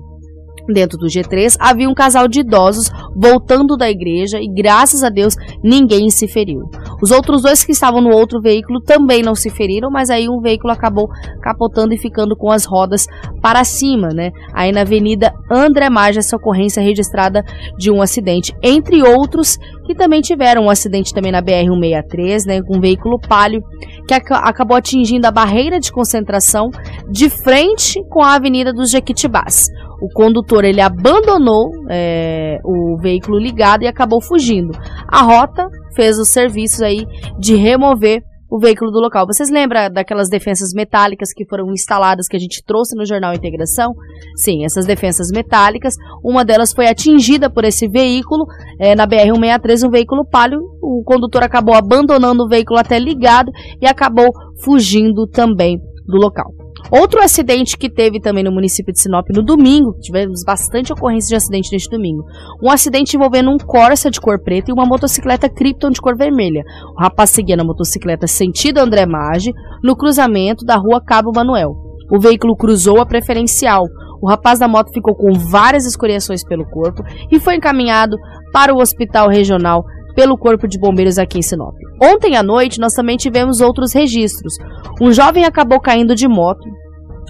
[0.68, 5.36] Dentro do G3 havia um casal de idosos voltando da igreja e, graças a Deus,
[5.64, 6.62] ninguém se feriu.
[7.02, 10.40] Os outros dois que estavam no outro veículo também não se feriram, mas aí um
[10.40, 11.08] veículo acabou
[11.42, 13.06] capotando e ficando com as rodas
[13.42, 14.32] para cima, né?
[14.54, 17.44] Aí na Avenida André Maggi, essa ocorrência registrada
[17.78, 22.78] de um acidente, entre outros que também tiveram um acidente também na BR-163, né, com
[22.78, 23.62] um veículo palio
[24.06, 26.70] que ac acabou atingindo a barreira de concentração
[27.10, 29.68] de frente com a Avenida dos Jequitibás
[30.02, 34.72] o condutor ele abandonou é, o veículo ligado e acabou fugindo.
[35.08, 35.68] A rota
[35.98, 37.06] fez os serviços aí
[37.40, 39.26] de remover o veículo do local.
[39.26, 43.94] Vocês lembram daquelas defensas metálicas que foram instaladas que a gente trouxe no jornal Integração?
[44.36, 48.46] Sim, essas defensas metálicas, uma delas foi atingida por esse veículo
[48.80, 50.62] é, na BR-163, um veículo palio.
[50.82, 54.32] O condutor acabou abandonando o veículo até ligado e acabou
[54.64, 56.57] fugindo também do local.
[56.90, 61.36] Outro acidente que teve também no município de Sinop no domingo, tivemos bastante ocorrência de
[61.36, 62.24] acidente neste domingo.
[62.64, 66.64] Um acidente envolvendo um Corsa de cor preta e uma motocicleta Krypton de cor vermelha.
[66.96, 71.76] O rapaz seguia na motocicleta sentido André Maggi, no cruzamento da rua Cabo Manuel.
[72.10, 73.84] O veículo cruzou a preferencial.
[74.22, 78.18] O rapaz da moto ficou com várias escoriações pelo corpo e foi encaminhado
[78.54, 79.84] para o hospital regional
[80.18, 81.76] pelo Corpo de Bombeiros aqui em Sinop.
[82.02, 84.56] Ontem à noite nós também tivemos outros registros.
[85.00, 86.68] Um jovem acabou caindo de moto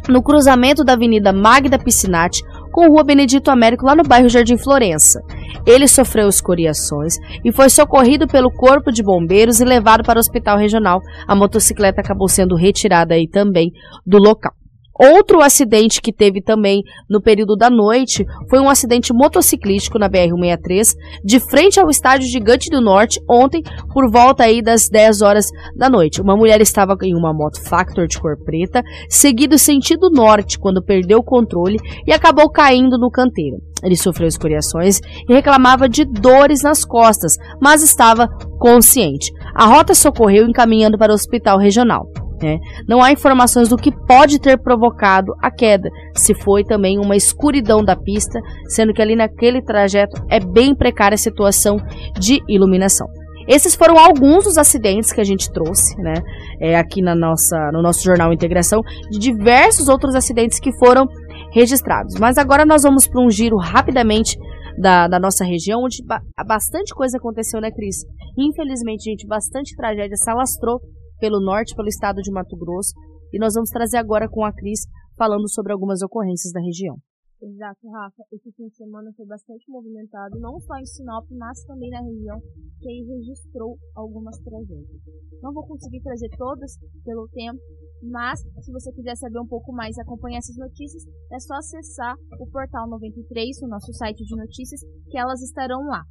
[0.07, 5.19] no cruzamento da Avenida Magda Piscinati com Rua Benedito Américo, lá no bairro Jardim Florença.
[5.65, 10.57] Ele sofreu escoriações e foi socorrido pelo corpo de bombeiros e levado para o hospital
[10.57, 11.01] regional.
[11.27, 13.69] A motocicleta acabou sendo retirada aí também
[14.05, 14.53] do local.
[14.99, 20.95] Outro acidente que teve também no período da noite foi um acidente motociclístico na BR-163,
[21.23, 23.61] de frente ao estádio Gigante do Norte, ontem,
[23.93, 25.45] por volta aí das 10 horas
[25.75, 26.21] da noite.
[26.21, 31.19] Uma mulher estava em uma moto Factor de cor preta, seguido sentido norte, quando perdeu
[31.19, 33.57] o controle e acabou caindo no canteiro.
[33.83, 38.27] Ele sofreu escoriações e reclamava de dores nas costas, mas estava
[38.59, 39.31] consciente.
[39.53, 42.07] A rota socorreu encaminhando para o hospital regional.
[42.41, 42.59] Né?
[42.87, 47.83] Não há informações do que pode ter provocado a queda, se foi também uma escuridão
[47.83, 51.77] da pista, sendo que ali naquele trajeto é bem precária a situação
[52.19, 53.07] de iluminação.
[53.47, 56.15] Esses foram alguns dos acidentes que a gente trouxe, né,
[56.59, 61.07] é, aqui na nossa, no nosso jornal Integração, de diversos outros acidentes que foram
[61.53, 62.15] registrados.
[62.19, 64.37] Mas agora nós vamos para um giro rapidamente
[64.77, 66.03] da, da, nossa região, onde
[66.45, 68.05] bastante coisa aconteceu, né, Cris?
[68.37, 70.79] Infelizmente, gente, bastante tragédia se alastrou
[71.19, 72.93] pelo norte, pelo estado de Mato Grosso.
[73.31, 74.81] E nós vamos trazer agora com a Cris
[75.17, 76.97] falando sobre algumas ocorrências da região.
[77.39, 78.23] Exato, Rafa.
[78.31, 82.39] Esse fim de semana foi bastante movimentado, não só em Sinop, mas também na região,
[82.81, 85.01] que aí registrou algumas tragédias.
[85.41, 87.59] Não vou conseguir trazer todas pelo tempo,
[88.01, 92.15] mas se você quiser saber um pouco mais e acompanhar essas notícias, é só acessar
[92.39, 96.03] o portal 93, o nosso site de notícias, que elas estarão lá.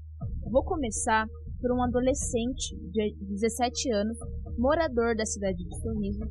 [0.48, 1.26] Vou começar
[1.66, 4.16] por um adolescente de 17 anos,
[4.56, 6.22] morador da cidade de Sorriso,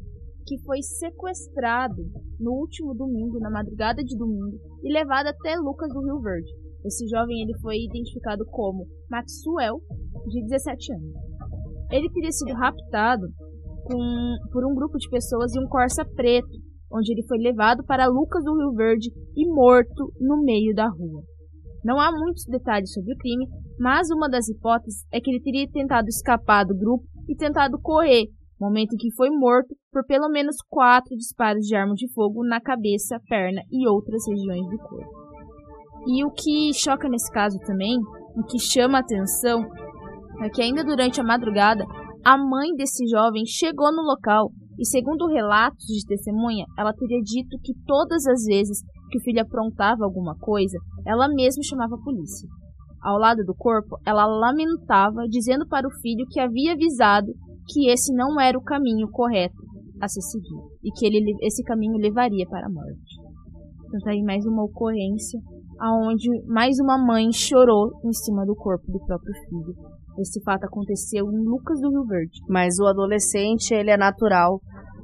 [0.45, 2.01] que foi sequestrado
[2.39, 6.49] no último domingo, na madrugada de domingo, e levado até Lucas do Rio Verde.
[6.85, 9.81] Esse jovem ele foi identificado como Maxwell,
[10.29, 11.13] de 17 anos.
[11.91, 13.27] Ele teria sido raptado
[13.83, 16.47] com, por um grupo de pessoas em um Corsa preto,
[16.89, 21.23] onde ele foi levado para Lucas do Rio Verde e morto no meio da rua.
[21.85, 23.45] Não há muitos detalhes sobre o crime,
[23.79, 28.25] mas uma das hipóteses é que ele teria tentado escapar do grupo e tentado correr,
[28.59, 32.59] momento em que foi morto por pelo menos quatro disparos de arma de fogo na
[32.59, 35.11] cabeça, perna e outras regiões do corpo.
[36.07, 37.99] E o que choca nesse caso também,
[38.35, 39.63] o que chama a atenção,
[40.41, 41.85] é que ainda durante a madrugada,
[42.23, 47.57] a mãe desse jovem chegou no local e, segundo relatos de testemunha, ela teria dito
[47.63, 52.49] que todas as vezes que o filho aprontava alguma coisa, ela mesma chamava a polícia.
[53.01, 57.27] Ao lado do corpo, ela lamentava, dizendo para o filho que havia avisado
[57.67, 59.55] que esse não era o caminho correto
[60.01, 63.15] a se seguir e que ele, esse caminho levaria para a morte.
[63.87, 65.39] Então tá aí mais uma ocorrência
[65.79, 69.75] aonde mais uma mãe chorou em cima do corpo do próprio filho.
[70.19, 72.39] Esse fato aconteceu em Lucas do Rio Verde.
[72.47, 74.59] Mas o adolescente, ele é natural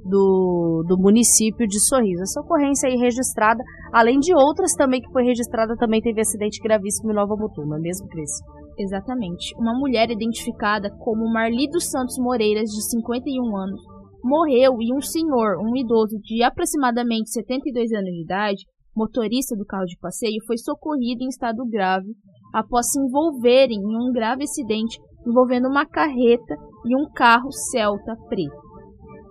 [0.05, 2.23] do, do município de Sorriso.
[2.23, 7.11] Essa ocorrência aí registrada, além de outras também que foi registrada, também teve acidente gravíssimo
[7.11, 8.31] em Nova Mutum, é mesmo, Cris?
[8.77, 9.53] Exatamente.
[9.57, 13.81] Uma mulher identificada como Marli dos Santos Moreiras, de 51 anos,
[14.23, 19.85] morreu e um senhor, um idoso de aproximadamente 72 anos de idade, motorista do carro
[19.85, 22.13] de passeio, foi socorrido em estado grave
[22.53, 28.61] após se envolverem em um grave acidente envolvendo uma carreta e um carro Celta preto.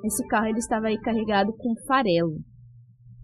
[0.04, 2.38] Esse carro ele estava aí carregado com farelo.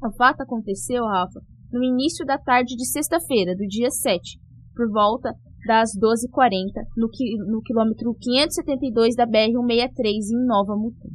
[0.02, 1.40] O fato aconteceu, Rafa,
[1.72, 4.38] no início da tarde de sexta-feira, do dia 7,
[4.74, 5.32] por volta
[5.66, 7.08] das 12h40, no,
[7.50, 11.08] no quilômetro 572 da BR-163, em Nova Mutum.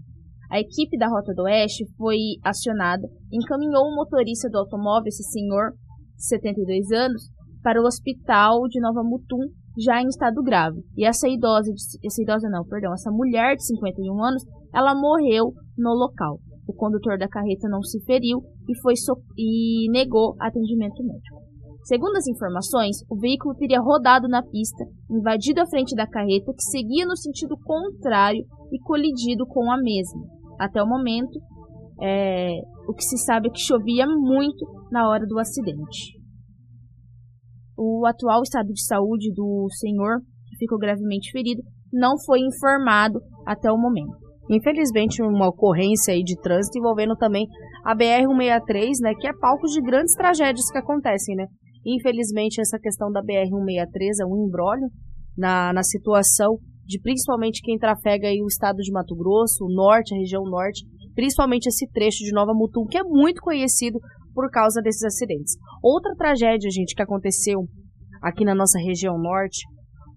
[0.49, 5.71] A equipe da Rota do Oeste foi acionada, encaminhou o motorista do automóvel, esse senhor,
[6.17, 7.23] de 72 anos,
[7.63, 10.81] para o hospital de Nova Mutum, já em estado grave.
[10.97, 11.71] E essa idosa,
[12.03, 14.43] essa idosa não, perdão, essa mulher de 51 anos,
[14.73, 16.39] ela morreu no local.
[16.67, 21.41] O condutor da carreta não se feriu e, foi so e negou atendimento médico.
[21.83, 26.63] Segundo as informações, o veículo teria rodado na pista, invadido a frente da carreta, que
[26.63, 30.21] seguia no sentido contrário e colidido com a mesma.
[30.59, 31.39] Até o momento,
[31.99, 32.51] é,
[32.87, 36.20] o que se sabe é que chovia muito na hora do acidente
[37.83, 43.71] o atual estado de saúde do senhor, que ficou gravemente ferido, não foi informado até
[43.71, 44.15] o momento.
[44.51, 47.47] Infelizmente, uma ocorrência aí de trânsito envolvendo também
[47.83, 51.47] a BR-163, né, que é palco de grandes tragédias que acontecem, né?
[51.83, 54.87] Infelizmente, essa questão da BR-163 é um embrólio
[55.35, 60.13] na, na situação de principalmente quem trafega aí o estado de Mato Grosso, o norte,
[60.13, 60.83] a região norte,
[61.15, 63.97] principalmente esse trecho de Nova Mutum, que é muito conhecido
[64.33, 65.55] por causa desses acidentes.
[65.81, 67.65] Outra tragédia, gente, que aconteceu
[68.21, 69.65] aqui na nossa região norte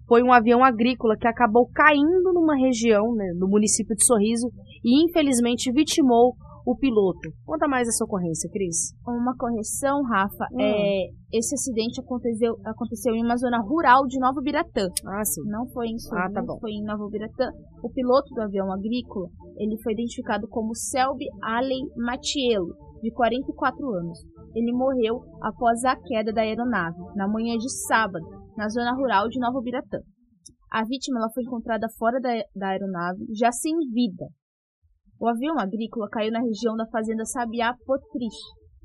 [0.07, 4.51] foi um avião agrícola que acabou caindo numa região, né, no município de Sorriso,
[4.83, 6.35] e infelizmente vitimou
[6.65, 7.29] o piloto.
[7.45, 8.93] Conta mais essa ocorrência, Cris.
[9.05, 10.59] Uma correção, Rafa, hum.
[10.59, 14.87] é, esse acidente aconteceu, aconteceu em uma zona rural de Nova Biratã.
[15.05, 15.41] Ah, sim.
[15.45, 16.57] Não foi em Sul, ah, tá bom.
[16.59, 17.51] foi em Nova Biratã.
[17.83, 22.73] O piloto do avião agrícola, ele foi identificado como Selby Allen Matiello,
[23.05, 24.19] de 44 anos.
[24.55, 28.25] Ele morreu após a queda da aeronave, na manhã de sábado,
[28.57, 29.99] na zona rural de Nova Biratã.
[30.71, 34.25] A vítima foi encontrada fora da, da aeronave, já sem vida,
[35.19, 38.35] o avião agrícola caiu na região da fazenda Sabiá Potrich,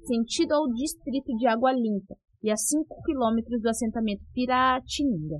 [0.07, 5.39] sentido ao distrito de Água Limpa, e a 5 quilômetros do assentamento Piratininga.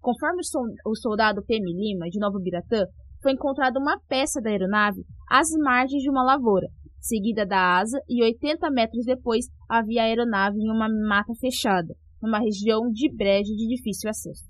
[0.00, 0.40] Conforme
[0.86, 2.86] o soldado PM Lima, de Nova Biratã,
[3.22, 6.66] foi encontrada uma peça da aeronave às margens de uma lavoura,
[7.00, 12.38] seguida da asa, e 80 metros depois havia a aeronave em uma mata fechada, numa
[12.38, 14.44] região de brejo de difícil acesso.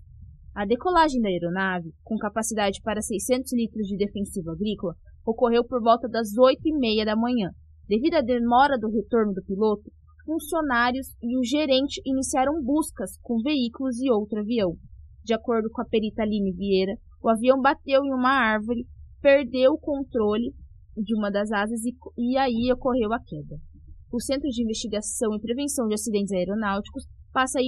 [0.55, 4.95] A decolagem da aeronave, com capacidade para 600 litros de defensivo agrícola,
[5.25, 7.51] ocorreu por volta das oito e meia da manhã.
[7.89, 9.91] Devido à demora do retorno do piloto,
[10.25, 14.75] funcionários e o gerente iniciaram buscas com veículos e outro avião.
[15.25, 18.87] De acordo com a perita Aline Vieira, o avião bateu em uma árvore,
[19.21, 20.53] perdeu o controle
[20.97, 23.57] de uma das asas e, e aí ocorreu a queda.
[24.13, 27.63] O Centro de Investigação e Prevenção de Acidentes Aeronáuticos passa a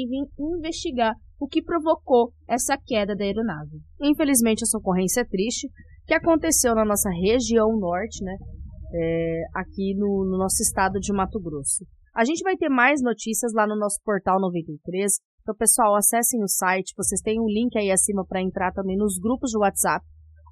[0.57, 3.81] investigar o que provocou essa queda da aeronave.
[4.01, 5.69] Infelizmente, essa ocorrência é triste,
[6.07, 8.37] que aconteceu na nossa região norte, né?
[8.95, 11.87] É, aqui no, no, nosso estado de Mato Grosso.
[12.15, 15.13] A gente vai ter mais notícias lá no nosso portal 93.
[15.41, 16.93] Então, pessoal, acessem o site.
[16.97, 20.05] Vocês têm um link aí acima para entrar também nos grupos de WhatsApp,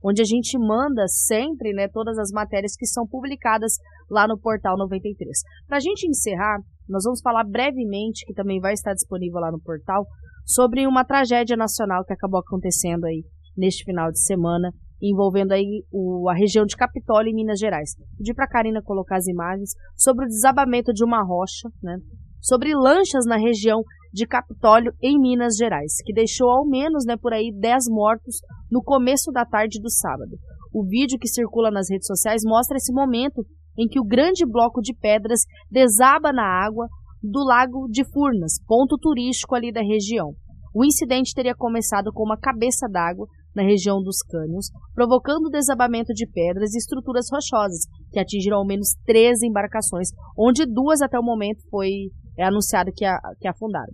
[0.03, 3.75] onde a gente manda sempre né, todas as matérias que são publicadas
[4.11, 5.41] lá no portal 93.
[5.67, 9.61] Para a gente encerrar, nós vamos falar brevemente, que também vai estar disponível lá no
[9.61, 10.07] portal,
[10.45, 13.23] sobre uma tragédia nacional que acabou acontecendo aí
[13.57, 14.73] neste final de semana
[15.03, 17.95] envolvendo aí o, a região de Capitólio, em Minas Gerais.
[18.19, 21.97] Pedi para a Karina colocar as imagens sobre o desabamento de uma rocha, né?
[22.41, 23.83] Sobre lanchas na região
[24.13, 28.37] de Capitólio, em Minas Gerais, que deixou ao menos né, por aí 10 mortos
[28.71, 30.37] no começo da tarde do sábado.
[30.73, 33.45] O vídeo que circula nas redes sociais mostra esse momento
[33.79, 35.41] em que o grande bloco de pedras
[35.71, 36.87] desaba na água
[37.23, 40.33] do Lago de Furnas, ponto turístico ali da região.
[40.75, 46.13] O incidente teria começado com uma cabeça d'água na região dos cânions, provocando o desabamento
[46.13, 51.25] de pedras e estruturas rochosas, que atingiram ao menos 13 embarcações, onde duas até o
[51.25, 53.93] momento foi é, anunciado que, a, que afundaram.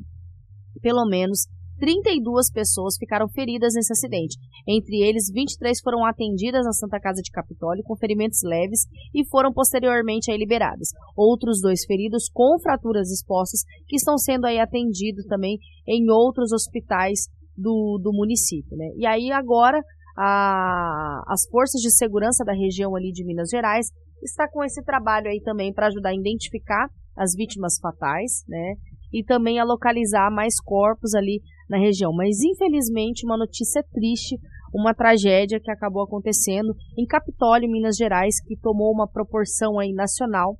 [0.80, 1.46] Pelo menos
[1.78, 4.36] 32 pessoas ficaram feridas nesse acidente.
[4.66, 9.52] Entre eles, 23 foram atendidas na Santa Casa de Capitólio com ferimentos leves e foram
[9.52, 10.88] posteriormente aí liberadas.
[11.16, 17.28] Outros dois feridos com fraturas expostas que estão sendo aí atendidos também em outros hospitais
[17.56, 18.76] do, do município.
[18.76, 18.92] Né?
[18.96, 19.82] E aí agora
[20.16, 23.88] a, as forças de segurança da região ali de Minas Gerais
[24.22, 28.74] está com esse trabalho aí também para ajudar a identificar as vítimas fatais, né?
[29.12, 32.12] E também a localizar mais corpos ali na região.
[32.12, 34.36] Mas infelizmente uma notícia triste,
[34.74, 40.56] uma tragédia que acabou acontecendo em Capitólio, Minas Gerais, que tomou uma proporção aí nacional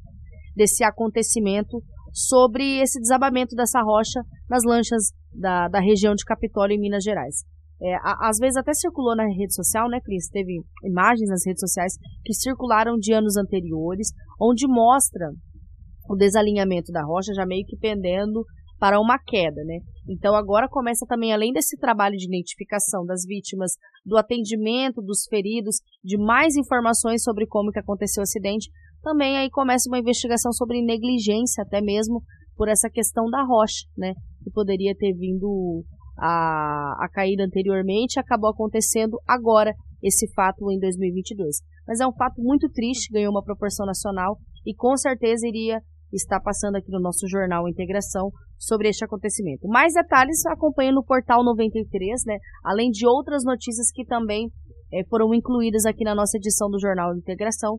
[0.55, 1.83] desse acontecimento
[2.13, 7.45] sobre esse desabamento dessa rocha nas lanchas da, da região de Capitólio, em Minas Gerais.
[7.81, 10.31] É, a, às vezes até circulou na rede social, né, Cris?
[10.31, 11.93] Teve imagens nas redes sociais
[12.25, 14.09] que circularam de anos anteriores,
[14.41, 15.31] onde mostra
[16.09, 18.45] o desalinhamento da rocha já meio que pendendo
[18.79, 19.79] para uma queda, né?
[20.09, 23.73] Então agora começa também, além desse trabalho de identificação das vítimas,
[24.05, 28.71] do atendimento dos feridos, de mais informações sobre como que aconteceu o acidente,
[29.03, 32.23] também aí começa uma investigação sobre negligência, até mesmo
[32.57, 34.13] por essa questão da rocha, né?
[34.43, 35.83] Que poderia ter vindo
[36.19, 41.59] a, a cair anteriormente, acabou acontecendo agora esse fato em 2022.
[41.87, 45.81] Mas é um fato muito triste, ganhou uma proporção nacional e com certeza iria
[46.13, 49.69] estar passando aqui no nosso jornal Integração sobre este acontecimento.
[49.69, 52.37] Mais detalhes acompanhe no portal 93, né?
[52.65, 54.49] Além de outras notícias que também
[54.93, 57.79] é, foram incluídas aqui na nossa edição do jornal Integração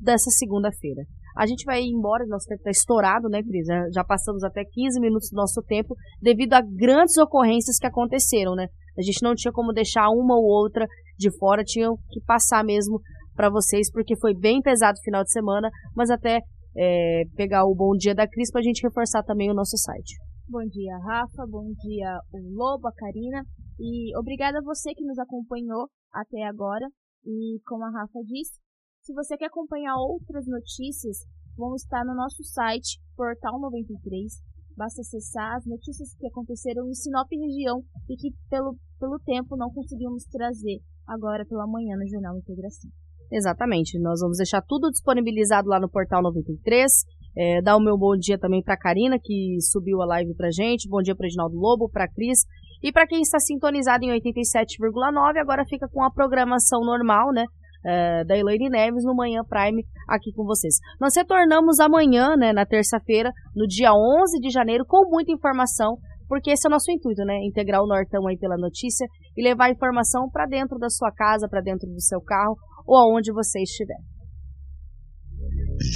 [0.00, 1.02] dessa segunda-feira.
[1.36, 3.66] A gente vai embora, nosso tempo está estourado, né, Cris?
[3.92, 8.68] Já passamos até 15 minutos do nosso tempo devido a grandes ocorrências que aconteceram, né?
[8.96, 10.86] A gente não tinha como deixar uma ou outra
[11.18, 13.00] de fora, tinha que passar mesmo
[13.34, 16.40] para vocês, porque foi bem pesado o final de semana, mas até
[16.76, 20.14] é, pegar o bom dia da Cris para a gente reforçar também o nosso site.
[20.48, 21.46] Bom dia, Rafa.
[21.48, 23.44] Bom dia, o Lobo, a Karina.
[23.78, 26.86] E obrigada a você que nos acompanhou até agora.
[27.24, 28.60] E como a Rafa disse,
[29.02, 31.18] se você quer acompanhar outras notícias,
[31.56, 34.32] vão estar no nosso site, Portal 93.
[34.76, 39.70] Basta acessar as notícias que aconteceram em Sinop região e que pelo, pelo tempo não
[39.70, 42.90] conseguimos trazer agora pela manhã no Jornal Integração.
[43.32, 43.98] Exatamente.
[43.98, 46.90] Nós vamos deixar tudo disponibilizado lá no Portal 93.
[47.36, 50.88] É, dar o meu bom dia também para Karina, que subiu a live pra gente.
[50.88, 52.40] Bom dia para Reginaldo Lobo, para Cris.
[52.82, 57.44] E para quem está sintonizado em 87,9, agora fica com a programação normal, né?
[57.86, 60.76] É, da Elaine Neves no Manhã Prime aqui com vocês.
[60.98, 66.50] Nós retornamos amanhã, né, na terça-feira, no dia 11 de janeiro, com muita informação, porque
[66.50, 67.36] esse é o nosso intuito, né?
[67.44, 69.06] Integrar o Nortão aí pela notícia
[69.36, 72.56] e levar informação para dentro da sua casa, para dentro do seu carro
[72.86, 73.98] ou aonde você estiver.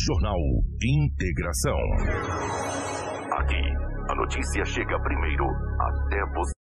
[0.07, 0.39] Jornal
[0.83, 1.79] Integração.
[3.39, 3.63] Aqui,
[4.11, 6.53] a notícia chega primeiro até você.